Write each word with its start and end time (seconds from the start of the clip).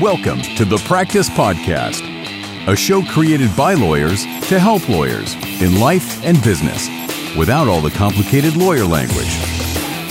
Welcome 0.00 0.40
to 0.56 0.64
the 0.64 0.76
Practice 0.86 1.28
Podcast, 1.30 2.02
a 2.68 2.76
show 2.76 3.02
created 3.02 3.54
by 3.56 3.74
lawyers 3.74 4.22
to 4.48 4.58
help 4.58 4.88
lawyers 4.88 5.34
in 5.62 5.80
life 5.80 6.22
and 6.24 6.40
business 6.42 6.88
without 7.36 7.66
all 7.68 7.80
the 7.80 7.90
complicated 7.90 8.56
lawyer 8.56 8.84
language. 8.84 9.34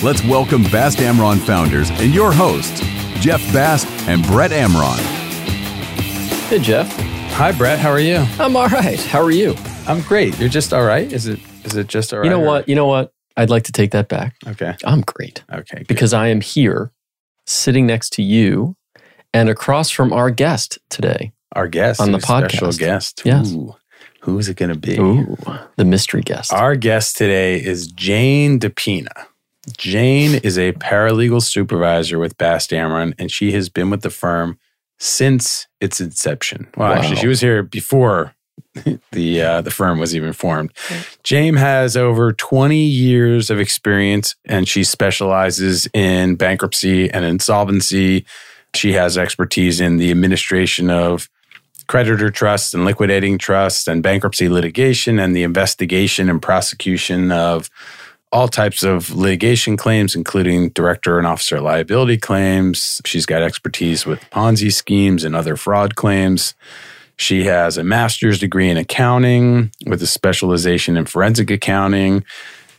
Let's 0.04 0.24
welcome 0.24 0.64
Bast 0.64 0.98
Amron 0.98 1.40
founders 1.40 1.90
and 1.92 2.14
your 2.14 2.32
hosts, 2.34 2.82
Jeff 3.22 3.42
Bast 3.54 3.88
and 4.08 4.24
Brett 4.26 4.52
Amron. 4.52 4.98
Hey, 6.50 6.60
Jeff. 6.60 6.92
Hi, 7.34 7.52
Brett. 7.52 7.78
How 7.80 7.90
are 7.92 8.00
you? 8.00 8.18
I'm 8.40 8.56
all 8.56 8.68
right. 8.70 9.00
How 9.00 9.22
are 9.22 9.32
you? 9.32 9.54
I'm 9.88 10.02
great. 10.02 10.38
You're 10.40 10.50
just 10.50 10.74
all 10.74 10.84
right. 10.84 11.12
Is 11.12 11.28
it? 11.28 11.40
Is 11.64 11.76
it 11.76 11.88
just 11.88 12.12
all 12.14 12.20
right? 12.20 12.26
You 12.26 12.32
know 12.32 12.40
what? 12.40 12.68
You 12.68 12.76
know 12.76 12.88
what? 12.88 13.14
I'd 13.36 13.50
like 13.50 13.64
to 13.64 13.72
take 13.72 13.92
that 13.92 14.08
back. 14.08 14.36
Okay. 14.48 14.76
I'm 14.84 15.02
great 15.02 15.44
Okay. 15.54 15.80
good. 15.80 15.88
because 15.88 16.14
I 16.14 16.28
am 16.28 16.42
here 16.42 16.92
sitting 17.46 17.86
next 17.86 18.12
to 18.14 18.24
you 18.24 18.76
and 19.38 19.50
across 19.50 19.90
from 19.90 20.12
our 20.14 20.30
guest 20.30 20.80
today. 20.90 21.32
our 21.54 21.68
guest 21.68 22.02
on 22.02 22.12
the 22.12 22.18
a 22.18 22.22
special 22.22 22.68
podcast. 22.70 22.80
guest. 22.80 23.22
Yes. 23.26 23.52
Ooh, 23.54 23.76
who 24.22 24.38
is 24.40 24.50
it 24.50 24.58
going 24.58 24.74
to 24.74 24.80
be? 24.80 24.98
Ooh, 25.00 25.38
the 25.78 25.86
mystery 25.86 26.22
guest. 26.22 26.52
Our 26.54 26.76
guest 26.76 27.18
today 27.18 27.64
is 27.64 27.88
Jane 27.88 28.60
de 28.60 28.70
Pina. 28.70 29.12
Jane 29.78 30.36
is 30.44 30.58
a 30.58 30.72
paralegal 30.74 31.42
supervisor 31.42 32.20
with 32.20 32.38
Bast 32.38 32.72
Amron, 32.72 33.14
and 33.20 33.30
she 33.32 33.52
has 33.52 33.70
been 33.70 33.90
with 33.90 34.02
the 34.02 34.10
firm 34.10 34.58
since 34.98 35.68
its 35.82 36.00
inception. 36.00 36.68
Well, 36.78 36.94
actually, 36.94 37.18
she 37.18 37.28
was 37.28 37.42
here 37.42 37.64
before 37.64 38.34
the 39.12 39.42
uh, 39.42 39.62
the 39.62 39.72
firm 39.72 40.00
was 40.00 40.16
even 40.16 40.34
formed. 40.34 40.72
Jane 41.24 41.56
has 41.56 41.98
over 41.98 42.32
20 42.34 42.78
years 42.78 43.50
of 43.50 43.60
experience, 43.60 44.36
and 44.46 44.68
she 44.68 44.84
specializes 44.84 45.88
in 45.94 46.36
bankruptcy 46.36 47.10
and 47.12 47.26
insolvency. 47.26 48.26
She 48.76 48.94
has 48.94 49.18
expertise 49.18 49.80
in 49.82 49.98
the 49.98 50.12
administration 50.12 50.90
of 50.90 51.30
creditor 51.88 52.30
trusts 52.30 52.74
and 52.74 52.86
liquidating 52.86 53.38
trusts 53.38 53.88
and 53.88 54.04
bankruptcy 54.04 54.50
litigation 54.50 55.20
and 55.20 55.36
the 55.36 55.44
investigation 55.44 56.30
and 56.30 56.42
prosecution 56.42 57.32
of 57.32 57.70
all 58.32 58.48
types 58.48 58.84
of 58.84 59.16
litigation 59.16 59.78
claims, 59.78 60.14
including 60.14 60.70
director 60.70 61.18
and 61.18 61.26
officer 61.26 61.62
liability 61.62 62.18
claims. 62.18 63.02
She's 63.06 63.26
got 63.26 63.42
expertise 63.42 64.06
with 64.06 64.20
Ponzi 64.32 64.72
schemes 64.72 65.24
and 65.24 65.36
other 65.36 65.56
fraud 65.56 65.96
claims. 65.96 66.54
She 67.16 67.46
has 67.46 67.78
a 67.78 67.84
master's 67.84 68.38
degree 68.40 68.70
in 68.70 68.78
accounting 68.78 69.72
with 69.86 70.02
a 70.04 70.08
specialization 70.08 70.98
in 70.98 71.06
forensic 71.06 71.50
accounting. 71.50 72.26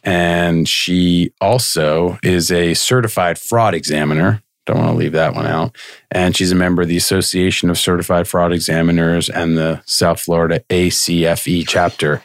And 0.05 0.69
she 0.69 1.33
also 1.41 2.19
is 2.23 2.52
a 2.52 2.75
certified 2.75 3.39
fraud 3.39 3.75
examiner. 3.75 4.42
Don't 4.69 4.77
want 4.77 4.91
to 4.91 4.97
leave 4.97 5.12
that 5.12 5.34
one 5.34 5.47
out. 5.47 5.74
And 6.11 6.36
she's 6.36 6.52
a 6.52 6.55
member 6.55 6.83
of 6.83 6.88
the 6.88 6.97
Association 6.98 7.70
of 7.70 7.78
Certified 7.78 8.28
Fraud 8.28 8.52
Examiners 8.52 9.30
and 9.30 9.56
the 9.56 9.80
South 9.86 10.20
Florida 10.20 10.62
ACFE 10.69 11.66
chapter. 11.66 12.22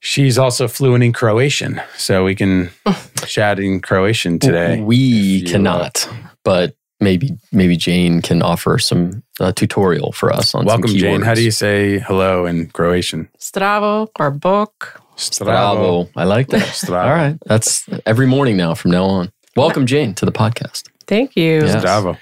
She's 0.00 0.38
also 0.38 0.66
fluent 0.66 1.04
in 1.04 1.12
Croatian, 1.12 1.80
so 1.96 2.24
we 2.24 2.34
can 2.34 2.70
chat 3.26 3.60
in 3.60 3.80
Croatian 3.80 4.40
today. 4.40 4.80
We 4.80 4.96
If 4.96 5.42
you, 5.42 5.46
cannot, 5.52 6.08
but 6.42 6.74
maybe 6.98 7.38
maybe 7.52 7.76
Jane 7.76 8.22
can 8.22 8.42
offer 8.42 8.80
some 8.80 9.22
uh, 9.38 9.52
tutorial 9.52 10.10
for 10.10 10.32
us 10.32 10.56
on 10.56 10.64
Welcome, 10.64 10.88
some 10.88 10.98
Jane. 10.98 11.22
How 11.22 11.30
keywords. 11.30 11.36
do 11.36 11.42
you 11.44 11.50
say 11.52 11.98
hello 12.00 12.44
in 12.44 12.70
Croatian? 12.70 13.28
Zdravo 13.38 14.08
or 14.18 14.32
bok. 14.32 15.00
Bravo. 15.38 16.08
I 16.16 16.24
like 16.24 16.48
that. 16.48 16.62
Zdravo. 16.62 17.04
All 17.04 17.10
right. 17.10 17.38
That's 17.46 17.88
every 18.04 18.26
morning 18.26 18.56
now 18.56 18.74
from 18.74 18.90
now 18.90 19.04
on. 19.04 19.32
Welcome, 19.54 19.86
Jane, 19.86 20.14
to 20.14 20.24
the 20.24 20.32
podcast. 20.32 20.88
Thank 21.06 21.36
you. 21.36 21.64
Yeah. 21.64 21.80
Zdravo. 21.80 22.18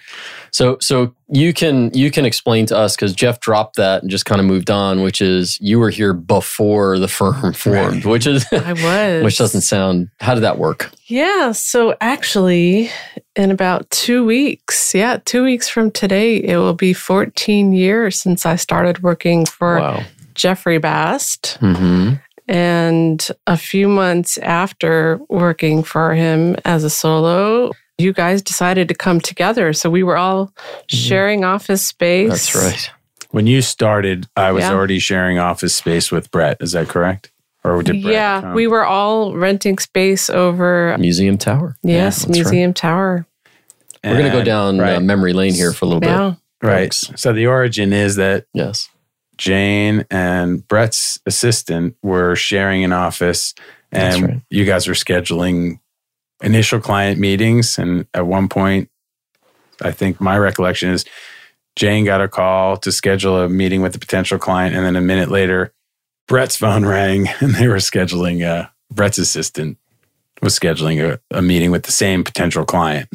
So 0.52 0.78
so 0.80 1.14
you 1.28 1.52
can 1.52 1.92
you 1.94 2.10
can 2.10 2.24
explain 2.24 2.66
to 2.66 2.76
us 2.76 2.96
because 2.96 3.14
Jeff 3.14 3.38
dropped 3.38 3.76
that 3.76 4.02
and 4.02 4.10
just 4.10 4.26
kind 4.26 4.40
of 4.40 4.46
moved 4.48 4.68
on, 4.68 5.00
which 5.00 5.22
is 5.22 5.56
you 5.60 5.78
were 5.78 5.90
here 5.90 6.12
before 6.12 6.98
the 6.98 7.06
firm 7.06 7.52
formed, 7.54 8.04
which 8.04 8.26
is 8.26 8.44
I 8.52 8.72
was. 8.72 9.22
which 9.24 9.38
doesn't 9.38 9.60
sound 9.60 10.08
how 10.18 10.34
did 10.34 10.40
that 10.42 10.58
work? 10.58 10.90
Yeah. 11.06 11.52
So 11.52 11.94
actually, 12.00 12.90
in 13.36 13.52
about 13.52 13.88
two 13.90 14.24
weeks, 14.24 14.92
yeah, 14.92 15.18
two 15.24 15.44
weeks 15.44 15.68
from 15.68 15.92
today, 15.92 16.36
it 16.42 16.56
will 16.56 16.74
be 16.74 16.94
14 16.94 17.72
years 17.72 18.20
since 18.20 18.44
I 18.44 18.56
started 18.56 19.04
working 19.04 19.46
for 19.46 19.78
Wow. 19.78 20.02
Jeffrey 20.34 20.78
Bast. 20.78 21.58
hmm 21.60 22.14
And 22.48 23.28
a 23.46 23.56
few 23.56 23.86
months 23.88 24.36
after 24.38 25.20
working 25.28 25.84
for 25.84 26.12
him 26.14 26.56
as 26.64 26.82
a 26.82 26.90
solo, 26.90 27.70
you 28.00 28.12
guys 28.12 28.42
decided 28.42 28.88
to 28.88 28.94
come 28.94 29.20
together. 29.20 29.72
So 29.72 29.90
we 29.90 30.02
were 30.02 30.16
all 30.16 30.52
sharing 30.88 31.44
office 31.44 31.82
space. 31.82 32.30
That's 32.30 32.54
right. 32.54 32.90
When 33.30 33.46
you 33.46 33.62
started, 33.62 34.26
I 34.36 34.50
was 34.52 34.64
Yeah. 34.64 34.72
already 34.72 34.98
sharing 34.98 35.38
office 35.38 35.74
space 35.74 36.10
with 36.10 36.30
Brett. 36.30 36.56
Is 36.60 36.72
that 36.72 36.88
correct? 36.88 37.30
Or 37.62 37.82
did 37.82 38.02
Brett 38.02 38.14
yeah, 38.14 38.40
come? 38.40 38.54
we 38.54 38.66
were 38.66 38.84
all 38.84 39.36
renting 39.36 39.78
space 39.78 40.30
over, 40.30 40.96
Museum 40.98 41.36
Tower. 41.38 41.76
yes, 41.82 42.24
that's 42.24 42.26
right. 42.28 42.34
Museum 42.36 42.72
Tower. 42.74 43.26
We're 44.02 44.16
gonna 44.16 44.30
go 44.30 44.38
And- 44.38 44.46
down 44.46 44.80
uh, 44.80 44.98
memory 45.00 45.32
lane 45.34 45.52
here 45.54 45.72
for 45.74 45.84
a 45.84 45.88
little 45.88 46.00
bit. 46.00 46.08
Yeah. 46.10 46.34
right. 46.62 46.92
folks. 46.94 47.12
So 47.20 47.32
the 47.34 47.46
origin 47.46 47.92
is 47.92 48.16
that 48.16 48.46
Yes. 48.54 48.88
Jane 49.36 50.04
and 50.10 50.66
Brett's 50.68 51.18
assistant 51.26 51.96
were 52.02 52.34
sharing 52.36 52.82
an 52.84 52.92
office, 52.92 53.54
and 53.92 54.22
right. 54.22 54.40
you 54.50 54.64
guys 54.64 54.86
were 54.88 54.94
scheduling 54.94 55.78
initial 56.42 56.80
client 56.80 57.18
meetings. 57.18 57.78
And 57.78 58.06
at 58.14 58.26
one 58.26 58.48
point, 58.48 58.88
I 59.82 59.90
think 59.92 60.20
my 60.20 60.36
recollection 60.38 60.90
is 60.90 61.04
Jane 61.76 62.04
got 62.04 62.20
a 62.20 62.28
call 62.28 62.76
to 62.78 62.92
schedule 62.92 63.40
a 63.40 63.48
meeting 63.48 63.80
with 63.82 63.94
a 63.94 63.98
potential 63.98 64.38
client, 64.38 64.74
and 64.74 64.84
then 64.84 64.96
a 64.96 65.00
minute 65.00 65.30
later, 65.30 65.72
Brett's 66.28 66.56
phone 66.56 66.84
rang, 66.84 67.28
and 67.40 67.54
they 67.54 67.68
were 67.68 67.76
scheduling. 67.76 68.44
Uh, 68.46 68.68
Brett's 68.92 69.18
assistant 69.18 69.78
was 70.42 70.58
scheduling 70.58 71.00
a, 71.02 71.20
a 71.36 71.42
meeting 71.42 71.70
with 71.70 71.84
the 71.84 71.92
same 71.92 72.24
potential 72.24 72.64
client. 72.64 73.08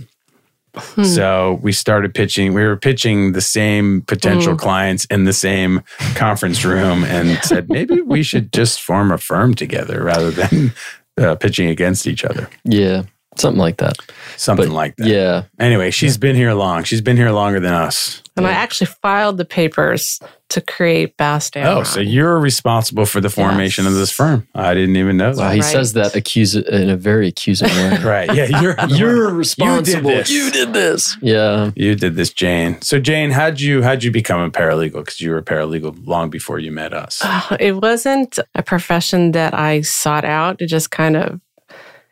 Hmm. 0.75 1.03
So 1.03 1.59
we 1.61 1.71
started 1.71 2.13
pitching. 2.13 2.53
We 2.53 2.63
were 2.65 2.75
pitching 2.77 3.31
the 3.31 3.41
same 3.41 4.01
potential 4.01 4.53
Hmm. 4.53 4.59
clients 4.59 5.05
in 5.05 5.23
the 5.25 5.33
same 5.33 5.81
conference 6.15 6.63
room, 6.65 7.03
and 7.03 7.37
said 7.43 7.69
maybe 7.77 8.01
we 8.01 8.23
should 8.23 8.51
just 8.53 8.81
form 8.81 9.11
a 9.11 9.17
firm 9.17 9.53
together 9.53 10.03
rather 10.03 10.31
than 10.31 10.73
uh, 11.17 11.35
pitching 11.35 11.69
against 11.69 12.07
each 12.07 12.23
other. 12.25 12.49
Yeah. 12.63 13.03
Something 13.37 13.59
like 13.59 13.77
that. 13.77 13.97
Something 14.37 14.69
But 14.69 14.73
like 14.75 14.95
that. 14.97 15.07
Yeah. 15.07 15.43
Anyway, 15.59 15.91
she's 15.91 16.17
been 16.17 16.35
here 16.35 16.53
long. 16.53 16.83
She's 16.83 17.01
been 17.01 17.17
here 17.17 17.31
longer 17.31 17.59
than 17.59 17.73
us. 17.73 18.21
And 18.37 18.45
I 18.45 18.51
actually 18.51 18.87
filed 18.87 19.37
the 19.37 19.45
papers 19.45 20.19
to 20.49 20.59
create 20.59 21.15
Bast 21.15 21.55
Oh, 21.55 21.83
so 21.83 22.01
you're 22.01 22.37
responsible 22.37 23.05
for 23.05 23.21
the 23.21 23.29
formation 23.29 23.87
of 23.87 23.93
this 23.93 24.11
firm. 24.11 24.45
I 24.53 24.73
didn't 24.73 24.97
even 24.97 25.15
know 25.17 25.29
Wow, 25.29 25.35
that. 25.35 25.53
he 25.55 25.61
Right. 25.61 25.71
says 25.71 25.93
that 25.93 26.15
accuse 26.15 26.53
in 26.55 26.89
a 26.89 26.97
very 26.97 27.29
accusing 27.29 27.69
way. 27.69 27.97
Right. 28.03 28.33
Yeah, 28.33 28.61
you're 28.61 28.75
You're 28.89 29.33
responsible. 29.33 30.11
You 30.11 30.17
this. 30.17 30.29
You 30.29 30.51
did 30.51 30.73
this. 30.73 31.17
Yeah. 31.21 31.71
You 31.75 31.95
did 31.95 32.15
this, 32.15 32.31
Jane. 32.33 32.81
So, 32.81 32.99
Jane, 32.99 33.31
how'd 33.31 33.59
you 33.61 33.81
how'd 33.83 34.03
you 34.03 34.11
become 34.11 34.41
a 34.41 34.49
paralegal? 34.51 34.99
Because 35.05 35.21
you 35.21 35.31
were 35.31 35.37
a 35.37 35.43
paralegal 35.43 36.05
long 36.05 36.29
before 36.29 36.59
you 36.59 36.71
met 36.73 36.93
us. 36.93 37.21
Uh, 37.23 37.55
it 37.59 37.81
wasn't 37.81 38.37
a 38.53 38.61
profession 38.63 39.31
that 39.31 39.53
I 39.53 39.81
sought 39.81 40.25
out. 40.25 40.61
It 40.61 40.67
just 40.67 40.91
kind 40.91 41.15
of 41.15 41.39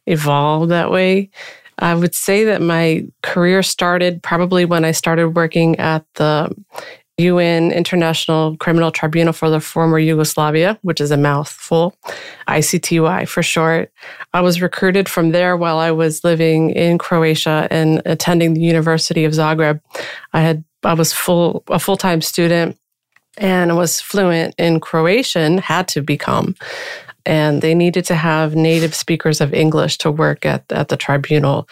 evolved 0.06 0.72
that 0.72 0.92
way. 0.92 1.30
I 1.80 1.96
would 1.96 2.14
say 2.14 2.44
that 2.46 2.62
my 2.62 3.06
career 3.22 3.64
started 3.64 4.22
probably 4.22 4.66
when 4.66 4.86
I 4.86 4.92
started 4.92 5.30
working 5.30 5.78
at 5.80 6.06
the 6.16 6.54
UN 7.18 7.72
International 7.72 8.58
Criminal 8.58 8.92
Tribunal 8.92 9.34
for 9.34 9.50
the 9.50 9.60
former 9.60 10.00
Yugoslavia, 10.00 10.80
which 10.82 11.00
is 11.00 11.12
a 11.12 11.18
mouthful, 11.18 11.96
ICTY 12.48 13.28
for 13.28 13.44
short. 13.44 13.92
I 14.34 14.42
was 14.42 14.62
recruited 14.62 15.08
from 15.08 15.32
there 15.32 15.56
while 15.56 15.78
I 15.78 15.92
was 15.92 16.24
living 16.24 16.72
in 16.72 16.98
Croatia 16.98 17.68
and 17.70 18.02
attending 18.06 18.54
the 18.56 18.62
University 18.62 19.26
of 19.26 19.34
Zagreb. 19.34 19.80
I 20.34 20.42
had 20.42 20.64
I 20.84 20.94
was 20.94 21.14
full 21.14 21.64
a 21.70 21.80
full-time 21.80 22.22
student 22.22 22.78
and 23.38 23.78
was 23.78 24.02
fluent 24.02 24.56
in 24.58 24.80
Croatian, 24.80 25.60
had 25.60 25.88
to 25.90 26.02
become. 26.02 26.56
And 27.26 27.62
they 27.62 27.74
needed 27.74 28.06
to 28.06 28.16
have 28.16 28.56
native 28.56 28.94
speakers 28.94 29.40
of 29.42 29.54
English 29.54 29.98
to 30.00 30.12
work 30.12 30.46
at, 30.46 30.64
at 30.72 30.90
the 30.90 30.98
tribunal. 30.98 31.68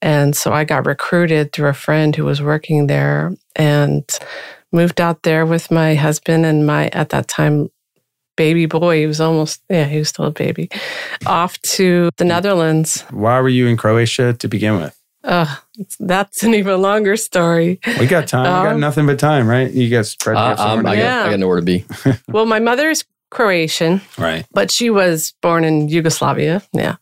And 0.00 0.36
so 0.36 0.52
I 0.52 0.64
got 0.64 0.86
recruited 0.86 1.52
through 1.52 1.68
a 1.68 1.74
friend 1.74 2.14
who 2.14 2.24
was 2.24 2.40
working 2.42 2.86
there 2.86 3.34
and 3.56 4.04
moved 4.70 5.00
out 5.00 5.22
there 5.22 5.46
with 5.46 5.70
my 5.70 5.94
husband 5.94 6.44
and 6.46 6.66
my, 6.66 6.88
at 6.88 7.08
that 7.10 7.26
time, 7.26 7.70
baby 8.36 8.66
boy. 8.66 9.00
He 9.00 9.06
was 9.06 9.20
almost, 9.20 9.62
yeah, 9.70 9.84
he 9.84 9.98
was 9.98 10.08
still 10.10 10.26
a 10.26 10.30
baby, 10.30 10.68
off 11.26 11.58
to 11.62 12.10
the 12.18 12.24
Netherlands. 12.24 13.02
Why 13.10 13.40
were 13.40 13.48
you 13.48 13.66
in 13.66 13.76
Croatia 13.76 14.34
to 14.34 14.48
begin 14.48 14.76
with? 14.76 15.00
Ugh, 15.24 15.48
that's 16.00 16.42
an 16.42 16.52
even 16.54 16.82
longer 16.82 17.16
story. 17.16 17.80
We 17.98 18.06
got 18.06 18.28
time. 18.28 18.42
we 18.42 18.66
got 18.68 18.74
Um, 18.74 18.80
nothing 18.80 19.06
but 19.06 19.18
time, 19.18 19.48
right? 19.48 19.70
You 19.70 19.88
got 19.88 20.04
spread 20.04 20.36
Uh, 20.36 20.54
somewhere 20.56 20.78
um, 20.80 20.86
I, 20.86 20.96
got, 20.96 21.02
Yeah. 21.02 21.24
I 21.24 21.30
got 21.30 21.40
nowhere 21.40 21.60
to 21.60 21.62
be. 21.64 21.84
Well, 22.28 22.44
my 22.44 22.58
mother's 22.60 23.04
Croatian, 23.34 24.00
Right. 24.16 24.46
but 24.52 24.70
she 24.70 24.88
was 24.90 25.34
born 25.42 25.64
in 25.64 25.88
Yugoslavia. 25.88 26.62
Yeah. 26.72 26.96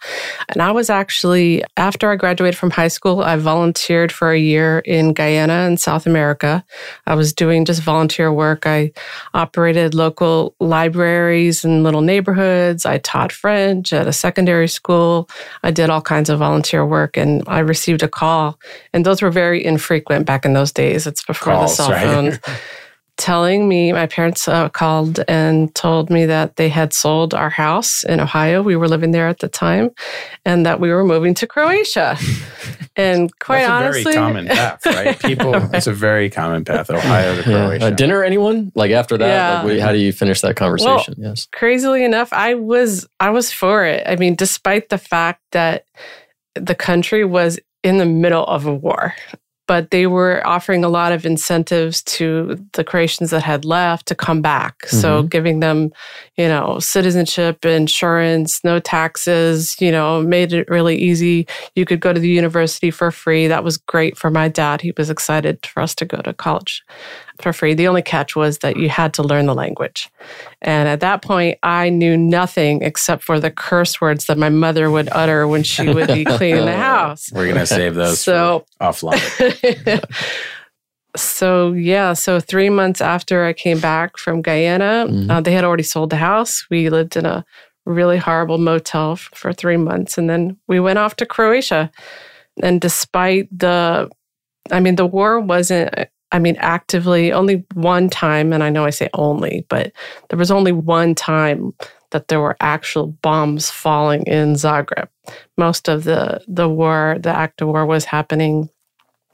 And 0.48 0.60
I 0.62 0.72
was 0.72 0.90
actually, 0.90 1.62
after 1.76 2.10
I 2.10 2.16
graduated 2.16 2.58
from 2.58 2.70
high 2.70 2.88
school, 2.88 3.20
I 3.22 3.36
volunteered 3.36 4.10
for 4.10 4.32
a 4.32 4.38
year 4.38 4.80
in 4.80 5.12
Guyana 5.12 5.66
in 5.68 5.76
South 5.76 6.06
America. 6.06 6.64
I 7.06 7.14
was 7.14 7.32
doing 7.32 7.64
just 7.64 7.82
volunteer 7.82 8.32
work. 8.32 8.66
I 8.66 8.92
operated 9.34 9.94
local 9.94 10.54
libraries 10.58 11.64
in 11.64 11.82
little 11.82 12.00
neighborhoods. 12.00 12.86
I 12.86 12.98
taught 12.98 13.30
French 13.30 13.92
at 13.92 14.08
a 14.08 14.12
secondary 14.12 14.68
school. 14.68 15.28
I 15.62 15.70
did 15.70 15.90
all 15.90 16.02
kinds 16.02 16.30
of 16.30 16.38
volunteer 16.38 16.84
work 16.86 17.16
and 17.16 17.42
I 17.46 17.58
received 17.60 18.02
a 18.02 18.08
call. 18.08 18.58
And 18.92 19.04
those 19.06 19.20
were 19.22 19.30
very 19.30 19.64
infrequent 19.64 20.26
back 20.26 20.44
in 20.44 20.54
those 20.54 20.72
days. 20.72 21.06
It's 21.06 21.22
before 21.24 21.52
Calls, 21.54 21.76
the 21.76 21.82
cell 21.84 22.22
right? 22.22 22.40
phones. 23.22 23.32
telling 23.32 23.68
me 23.68 23.92
my 23.92 24.06
parents 24.06 24.48
uh, 24.48 24.68
called 24.68 25.20
and 25.28 25.74
told 25.74 26.10
me 26.10 26.26
that 26.26 26.56
they 26.56 26.68
had 26.68 26.92
sold 26.92 27.34
our 27.34 27.50
house 27.50 28.04
in 28.04 28.20
Ohio. 28.20 28.62
We 28.62 28.76
were 28.76 28.88
living 28.88 29.10
there 29.12 29.28
at 29.28 29.38
the 29.38 29.48
time, 29.48 29.90
and 30.44 30.64
that 30.66 30.80
we 30.80 30.90
were 30.90 31.04
moving 31.04 31.34
to 31.34 31.46
Croatia. 31.46 32.16
and 32.96 33.30
quite 33.38 33.64
honestly, 33.64 34.04
That's 34.04 34.16
a 34.16 34.20
very 34.20 34.32
common 34.32 34.46
path, 34.48 34.86
right? 34.86 35.18
People, 35.24 35.54
it's 35.74 35.86
a 35.86 35.92
very 35.92 36.28
common 36.30 36.64
path. 36.64 36.90
Ohio 36.90 37.42
to 37.42 37.50
Yeah. 37.50 37.66
Croatia. 37.66 37.86
Uh, 37.86 37.90
dinner, 37.90 38.22
anyone? 38.24 38.70
Like 38.74 38.90
after 38.90 39.16
that, 39.18 39.26
Yeah. 39.26 39.56
like, 39.58 39.66
wait, 39.66 39.80
how 39.80 39.92
do 39.92 39.98
you 39.98 40.12
finish 40.12 40.40
that 40.42 40.56
conversation? 40.56 41.14
yes. 41.18 41.46
crazily 41.52 42.04
enough, 42.04 42.32
I 42.32 42.54
was 42.54 43.08
I 43.20 43.30
was 43.30 43.50
for 43.52 43.84
it. 43.84 44.02
I 44.06 44.16
mean, 44.16 44.34
despite 44.34 44.88
the 44.88 44.98
fact 44.98 45.40
that 45.52 45.84
the 46.54 46.74
country 46.74 47.24
was 47.24 47.58
in 47.82 47.96
the 47.98 48.06
middle 48.06 48.44
of 48.44 48.66
a 48.66 48.74
war. 48.74 49.14
But 49.72 49.90
they 49.90 50.06
were 50.06 50.46
offering 50.46 50.84
a 50.84 50.90
lot 50.90 51.12
of 51.12 51.24
incentives 51.24 52.02
to 52.02 52.62
the 52.74 52.84
Croatians 52.84 53.30
that 53.30 53.42
had 53.42 53.64
left 53.64 54.04
to 54.08 54.14
come 54.14 54.42
back. 54.42 54.84
So 54.84 55.20
mm-hmm. 55.20 55.28
giving 55.28 55.60
them, 55.60 55.92
you 56.36 56.46
know, 56.46 56.78
citizenship, 56.78 57.64
insurance, 57.64 58.62
no 58.64 58.80
taxes, 58.80 59.80
you 59.80 59.90
know, 59.90 60.20
made 60.20 60.52
it 60.52 60.68
really 60.68 60.96
easy. 60.98 61.46
You 61.74 61.86
could 61.86 62.00
go 62.00 62.12
to 62.12 62.20
the 62.20 62.28
university 62.28 62.90
for 62.90 63.10
free. 63.10 63.46
That 63.46 63.64
was 63.64 63.78
great 63.78 64.18
for 64.18 64.30
my 64.30 64.48
dad. 64.48 64.82
He 64.82 64.92
was 64.94 65.08
excited 65.08 65.64
for 65.64 65.82
us 65.82 65.94
to 65.94 66.04
go 66.04 66.18
to 66.18 66.34
college 66.34 66.84
for 67.42 67.52
free. 67.52 67.74
The 67.74 67.88
only 67.88 68.02
catch 68.02 68.34
was 68.36 68.58
that 68.58 68.76
you 68.76 68.88
had 68.88 69.12
to 69.14 69.22
learn 69.22 69.46
the 69.46 69.54
language. 69.54 70.08
And 70.60 70.88
at 70.88 71.00
that 71.00 71.22
point, 71.22 71.58
I 71.62 71.88
knew 71.88 72.16
nothing 72.16 72.82
except 72.82 73.22
for 73.22 73.40
the 73.40 73.50
curse 73.50 74.00
words 74.00 74.26
that 74.26 74.38
my 74.38 74.48
mother 74.48 74.90
would 74.90 75.08
utter 75.12 75.46
when 75.48 75.62
she 75.62 75.88
would 75.92 76.08
be 76.08 76.24
cleaning 76.36 76.64
the 76.66 76.76
house. 76.76 77.30
We're 77.32 77.46
going 77.46 77.56
to 77.58 77.66
save 77.66 77.94
those 77.94 78.20
So- 78.20 78.64
offline. 78.80 79.20
so, 81.16 81.72
yeah, 81.72 82.14
so 82.14 82.40
three 82.40 82.70
months 82.70 83.00
after 83.00 83.44
I 83.44 83.52
came 83.52 83.80
back 83.80 84.16
from 84.16 84.40
Guyana, 84.40 85.06
Mhm. 85.08 85.30
uh, 85.30 85.40
they 85.40 85.52
had 85.52 85.64
already 85.64 85.82
sold 85.82 86.10
the 86.10 86.16
house. 86.16 86.64
We 86.70 86.88
lived 86.88 87.16
in 87.16 87.26
a 87.26 87.44
really 87.84 88.16
horrible 88.16 88.58
motel 88.58 89.12
f- 89.12 89.28
for 89.34 89.52
three 89.52 89.76
months. 89.76 90.16
And 90.16 90.30
then 90.30 90.56
we 90.68 90.80
went 90.80 90.98
off 90.98 91.16
to 91.16 91.26
Croatia. 91.26 91.90
And 92.62 92.80
despite 92.80 93.48
the, 93.56 94.08
I 94.70 94.80
mean, 94.80 94.96
the 94.96 95.04
war 95.06 95.40
wasn't, 95.40 95.92
I 96.32 96.38
mean, 96.38 96.56
actively 96.58 97.32
only 97.32 97.64
one 97.74 98.08
time, 98.08 98.52
and 98.52 98.62
I 98.62 98.70
know 98.70 98.84
I 98.84 98.90
say 98.90 99.08
only, 99.14 99.66
but 99.68 99.92
there 100.28 100.38
was 100.38 100.50
only 100.50 100.72
one 100.72 101.14
time 101.14 101.74
that 102.10 102.28
there 102.28 102.40
were 102.40 102.56
actual 102.60 103.08
bombs 103.22 103.70
falling 103.70 104.24
in 104.24 104.54
Zagreb. 104.54 105.08
Most 105.56 105.88
of 105.88 106.04
the 106.04 106.42
the 106.48 106.68
war, 106.68 107.16
the 107.20 107.30
act 107.30 107.60
of 107.60 107.68
war, 107.68 107.86
was 107.86 108.04
happening 108.04 108.70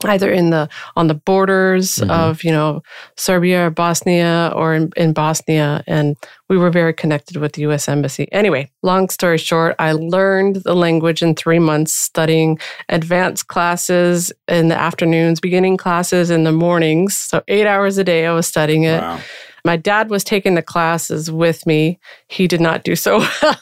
either 0.05 0.31
in 0.31 0.51
the 0.51 0.69
on 0.97 1.09
the 1.09 1.15
borders 1.15 1.97
Mhm. 1.97 2.11
of 2.11 2.45
you 2.45 2.53
know 2.53 2.83
Serbia 3.17 3.67
or 3.67 3.71
Bosnia 3.71 4.53
or 4.55 4.75
in, 4.75 4.91
in 4.97 5.13
Bosnia, 5.13 5.83
and 5.87 6.17
we 6.49 6.57
were 6.57 6.71
very 6.71 6.93
connected 6.95 7.37
with 7.37 7.53
the 7.55 7.63
U.S. 7.63 7.89
Embassy. 7.89 8.29
Anyway, 8.33 8.71
long 8.83 9.09
story 9.11 9.39
short, 9.39 9.75
I 9.79 9.93
learned 9.93 10.57
the 10.65 10.75
language 10.77 11.21
in 11.23 11.35
three 11.35 11.59
months, 11.59 11.95
studying 11.95 12.59
advanced 12.89 13.49
classes 13.49 14.33
in 14.47 14.69
the 14.69 14.79
afternoons, 14.79 15.41
beginning 15.41 15.77
classes 15.77 16.31
in 16.31 16.45
the 16.45 16.53
mornings. 16.53 17.17
So 17.17 17.43
eight 17.49 17.67
hours 17.67 17.99
a 17.99 18.05
day, 18.05 18.27
I 18.27 18.33
was 18.33 18.47
studying 18.47 18.85
it. 18.85 19.01
Wow. 19.01 19.19
My 19.65 19.77
dad 19.77 20.09
was 20.09 20.23
taking 20.25 20.55
the 20.55 20.63
classes 20.63 21.31
with 21.31 21.67
me. 21.67 21.99
He 22.29 22.47
did 22.47 22.61
not 22.61 22.85
do 22.85 22.95
so 22.97 23.19
well. 23.43 23.57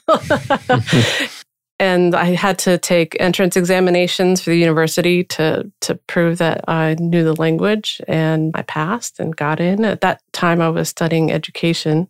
And 1.78 2.14
I 2.14 2.34
had 2.34 2.58
to 2.60 2.78
take 2.78 3.16
entrance 3.20 3.56
examinations 3.56 4.40
for 4.40 4.50
the 4.50 4.56
university 4.58 5.24
to 5.24 5.70
to 5.82 5.94
prove 6.06 6.38
that 6.38 6.64
I 6.68 6.96
knew 6.98 7.22
the 7.24 7.34
language 7.34 8.00
and 8.08 8.52
I 8.54 8.62
passed 8.62 9.20
and 9.20 9.36
got 9.36 9.60
in. 9.60 9.84
At 9.84 10.00
that 10.00 10.22
time 10.32 10.60
I 10.60 10.68
was 10.70 10.88
studying 10.88 11.30
education. 11.30 12.08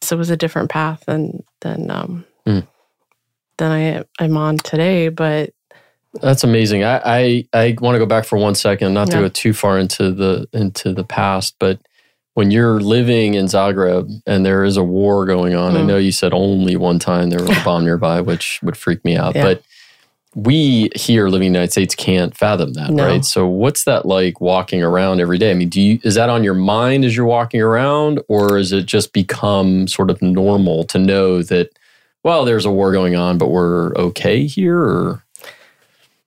So 0.00 0.16
it 0.16 0.18
was 0.18 0.30
a 0.30 0.36
different 0.36 0.70
path 0.70 1.04
than 1.06 1.42
than 1.60 1.90
um 1.90 2.24
Hmm. 2.46 2.60
than 3.58 3.70
I 3.72 4.04
I'm 4.18 4.36
on 4.36 4.56
today, 4.58 5.08
but 5.08 5.50
That's 6.20 6.44
amazing. 6.44 6.82
I 6.84 7.00
I, 7.04 7.44
I 7.52 7.76
want 7.80 7.94
to 7.94 7.98
go 7.98 8.06
back 8.06 8.24
for 8.24 8.38
one 8.38 8.54
second, 8.54 8.94
not 8.94 9.08
to 9.10 9.16
Yeah. 9.16 9.22
go 9.22 9.28
too 9.28 9.52
far 9.52 9.78
into 9.78 10.10
the 10.12 10.48
into 10.52 10.92
the 10.92 11.04
past, 11.04 11.56
but 11.58 11.78
when 12.34 12.50
you're 12.50 12.80
living 12.80 13.34
in 13.34 13.46
Zagreb 13.46 14.22
and 14.26 14.44
there 14.46 14.64
is 14.64 14.76
a 14.76 14.82
war 14.84 15.26
going 15.26 15.54
on, 15.54 15.76
I 15.76 15.80
Mm. 15.80 15.86
know 15.86 15.96
you 15.98 16.12
said 16.12 16.32
only 16.32 16.76
one 16.76 16.98
time 16.98 17.30
there 17.30 17.44
was 17.44 17.56
a 17.56 17.64
bomb 17.64 17.84
nearby, 17.84 18.20
which 18.30 18.60
would 18.62 18.76
freak 18.76 19.04
me 19.04 19.16
out. 19.16 19.34
Yeah. 19.34 19.42
But 19.42 19.62
we 20.34 20.88
here 20.96 21.28
living 21.28 21.48
in 21.48 21.52
the 21.52 21.58
United 21.58 21.72
States 21.72 21.94
can't 21.94 22.34
fathom 22.34 22.72
that, 22.72 22.90
No. 22.90 23.04
right? 23.06 23.22
So 23.22 23.46
what's 23.46 23.84
that 23.84 24.06
like 24.06 24.40
walking 24.40 24.82
around 24.82 25.20
every 25.20 25.36
day? 25.36 25.50
I 25.50 25.54
mean, 25.54 25.68
do 25.68 25.78
you 25.78 25.98
is 26.04 26.14
that 26.14 26.30
on 26.30 26.42
your 26.42 26.54
mind 26.54 27.04
as 27.04 27.14
you're 27.14 27.26
walking 27.26 27.60
around, 27.60 28.18
or 28.28 28.56
is 28.56 28.72
it 28.72 28.86
just 28.86 29.12
become 29.12 29.86
sort 29.86 30.08
of 30.08 30.22
normal 30.22 30.84
to 30.84 30.98
know 30.98 31.42
that, 31.42 31.68
well, 32.24 32.46
there's 32.46 32.64
a 32.64 32.70
war 32.70 32.92
going 32.92 33.14
on, 33.14 33.36
but 33.36 33.48
we're 33.50 33.94
okay 33.94 34.46
here? 34.46 34.78
Or 34.78 35.22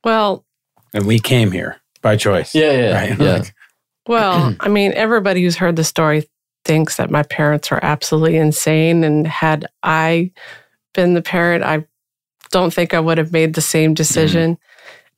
well, 0.04 0.46
And 0.94 1.08
we 1.08 1.18
came 1.18 1.52
here 1.52 1.78
by 2.04 2.16
choice. 2.16 2.54
yeah, 2.54 2.72
yeah, 2.74 2.94
Right? 2.94 3.20
yeah. 3.20 3.34
Like, 3.38 3.55
Well, 4.08 4.56
I 4.60 4.70
mean, 4.70 4.94
everybody 4.94 5.42
who's 5.44 5.56
heard 5.58 5.76
the 5.76 5.84
story 5.84 6.28
thinks 6.64 6.98
that 6.98 7.12
my 7.12 7.24
parents 7.24 7.70
were 7.70 7.84
absolutely 7.84 8.38
insane. 8.38 9.04
And 9.04 9.28
had 9.28 9.66
I 9.84 10.32
been 10.94 11.14
the 11.14 11.22
parent, 11.22 11.64
I 11.64 11.86
don't 12.52 12.74
think 12.74 12.94
I 12.94 13.00
would 13.00 13.18
have 13.18 13.32
made 13.32 13.54
the 13.54 13.62
same 13.62 13.94
decision. 13.94 14.58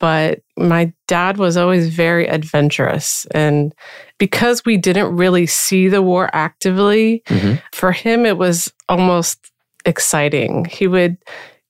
But 0.00 0.40
my 0.56 0.92
dad 1.08 1.38
was 1.38 1.56
always 1.56 1.88
very 1.88 2.28
adventurous. 2.28 3.26
And 3.32 3.74
because 4.18 4.62
we 4.64 4.76
didn't 4.76 5.16
really 5.16 5.46
see 5.46 5.88
the 5.88 6.02
war 6.02 6.30
actively, 6.32 7.22
Mhm. 7.28 7.60
for 7.72 7.90
him, 7.92 8.24
it 8.24 8.36
was 8.38 8.72
almost 8.88 9.38
exciting. 9.84 10.66
He 10.66 10.86
would. 10.86 11.16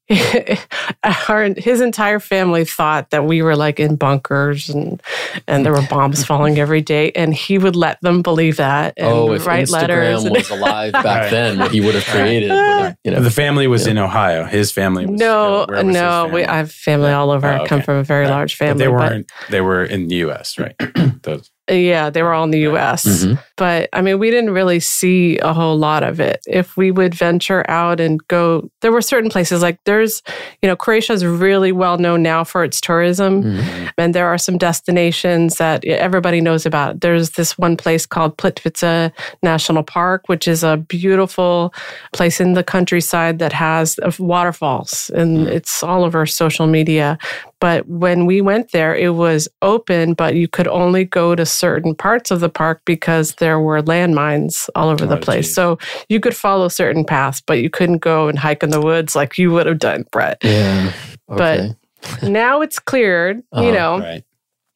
Our, 1.28 1.54
his 1.56 1.80
entire 1.80 2.18
family 2.18 2.64
thought 2.64 3.10
that 3.10 3.24
we 3.24 3.42
were 3.42 3.56
like 3.56 3.78
in 3.78 3.96
bunkers 3.96 4.68
and 4.68 5.02
and 5.46 5.64
there 5.64 5.72
were 5.72 5.86
bombs 5.88 6.24
falling 6.24 6.58
every 6.58 6.80
day, 6.80 7.12
and 7.12 7.32
he 7.34 7.58
would 7.58 7.76
let 7.76 8.00
them 8.00 8.22
believe 8.22 8.56
that 8.56 8.94
and 8.96 9.06
oh, 9.08 9.32
if 9.32 9.46
write 9.46 9.68
letters. 9.68 10.24
Instagram 10.24 10.30
was 10.36 10.50
alive 10.50 10.92
back 10.92 11.04
Right. 11.04 11.30
then, 11.30 11.58
what 11.58 11.70
he 11.72 11.80
would 11.80 11.94
have 11.94 12.04
created, 12.06 12.50
uh, 12.50 12.54
would 12.54 12.84
have, 12.84 12.96
you 13.04 13.10
know, 13.12 13.20
the 13.20 13.30
family 13.30 13.66
was 13.66 13.84
Yeah. 13.86 13.92
in 13.92 13.98
Ohio. 13.98 14.44
His 14.44 14.72
family 14.72 15.06
was 15.06 15.20
no, 15.20 15.64
where 15.68 15.78
was 15.84 15.86
his 15.86 15.94
no, 15.94 16.30
we. 16.32 16.44
I 16.44 16.56
have 16.56 16.72
family 16.72 17.10
all 17.12 17.30
over. 17.30 17.46
Oh, 17.46 17.62
I 17.64 17.66
come 17.66 17.82
from 17.82 17.96
a 17.96 18.02
very 18.04 18.24
Right. 18.24 18.30
large 18.32 18.58
But 18.58 18.66
family, 18.66 18.84
they 18.84 18.88
weren't. 18.88 19.30
They 19.50 19.60
were 19.60 19.84
in 19.84 20.08
the 20.08 20.16
U.S. 20.16 20.58
Right. 20.58 20.74
Those. 21.22 21.50
Yeah, 21.68 22.10
they 22.10 22.22
were 22.22 22.32
all 22.32 22.44
in 22.44 22.50
the 22.50 22.60
U.S. 22.60 23.04
Mhm. 23.06 23.38
But 23.56 23.88
I 23.92 24.02
mean, 24.02 24.18
we 24.18 24.30
didn't 24.30 24.50
really 24.50 24.80
see 24.80 25.38
a 25.38 25.52
whole 25.52 25.76
lot 25.76 26.02
of 26.02 26.20
it. 26.20 26.40
If 26.46 26.76
we 26.76 26.90
would 26.90 27.14
venture 27.14 27.64
out 27.68 28.00
and 28.00 28.20
go, 28.28 28.70
there 28.82 28.92
were 28.92 29.02
certain 29.02 29.30
places 29.30 29.62
like 29.62 29.78
there's, 29.84 30.22
you 30.62 30.68
know, 30.68 30.76
Croatia 30.76 31.12
is 31.12 31.24
really 31.26 31.72
well 31.72 31.98
known 31.98 32.22
now 32.22 32.44
for 32.44 32.62
its 32.64 32.80
tourism. 32.80 33.42
Mhm. 33.42 33.90
And 33.98 34.14
there 34.14 34.28
are 34.28 34.38
some 34.38 34.58
destinations 34.58 35.56
that 35.56 35.84
everybody 35.84 36.40
knows 36.40 36.64
about. 36.66 37.00
There's 37.00 37.30
this 37.30 37.58
one 37.58 37.76
place 37.76 38.06
called 38.06 38.36
Plitvice 38.38 39.10
National 39.42 39.82
Park, 39.82 40.22
which 40.28 40.46
is 40.46 40.62
a 40.62 40.76
beautiful 40.76 41.74
place 42.12 42.40
in 42.40 42.54
the 42.54 42.62
countryside 42.64 43.38
that 43.40 43.52
has 43.52 43.98
uh, 44.02 44.10
waterfalls, 44.18 45.10
and 45.14 45.48
it's 45.48 45.82
all 45.82 46.04
over 46.04 46.26
social 46.26 46.66
media. 46.66 47.18
But 47.60 47.88
when 47.88 48.24
we 48.26 48.40
went 48.40 48.72
there, 48.72 48.94
it 48.94 49.14
was 49.14 49.48
open, 49.62 50.14
but 50.14 50.34
you 50.36 50.46
could 50.48 50.68
only 50.68 51.04
go 51.04 51.34
to 51.34 51.44
certain 51.44 51.94
parts 51.94 52.30
of 52.30 52.40
the 52.40 52.48
park 52.48 52.80
because 52.84 53.34
there 53.36 53.58
were 53.58 53.82
landmines 53.82 54.68
all 54.74 54.88
over 54.88 55.06
the 55.06 55.16
Oh, 55.16 55.20
place. 55.20 55.46
geez. 55.46 55.54
So 55.54 55.78
you 56.08 56.20
could 56.20 56.36
follow 56.36 56.68
certain 56.68 57.04
paths, 57.04 57.40
but 57.44 57.58
you 57.58 57.68
couldn't 57.70 57.98
go 57.98 58.28
and 58.28 58.38
hike 58.38 58.62
in 58.62 58.70
the 58.70 58.80
woods 58.80 59.16
like 59.16 59.38
you 59.38 59.50
would 59.50 59.66
have 59.66 59.78
done, 59.80 60.04
Brett. 60.12 60.38
yeah, 60.42 60.92
But 61.26 61.74
now 62.22 62.60
it's 62.60 62.78
cleared, 62.78 63.38
you 63.38 63.42
oh, 63.52 63.72
know. 63.72 63.98
Right. 63.98 64.24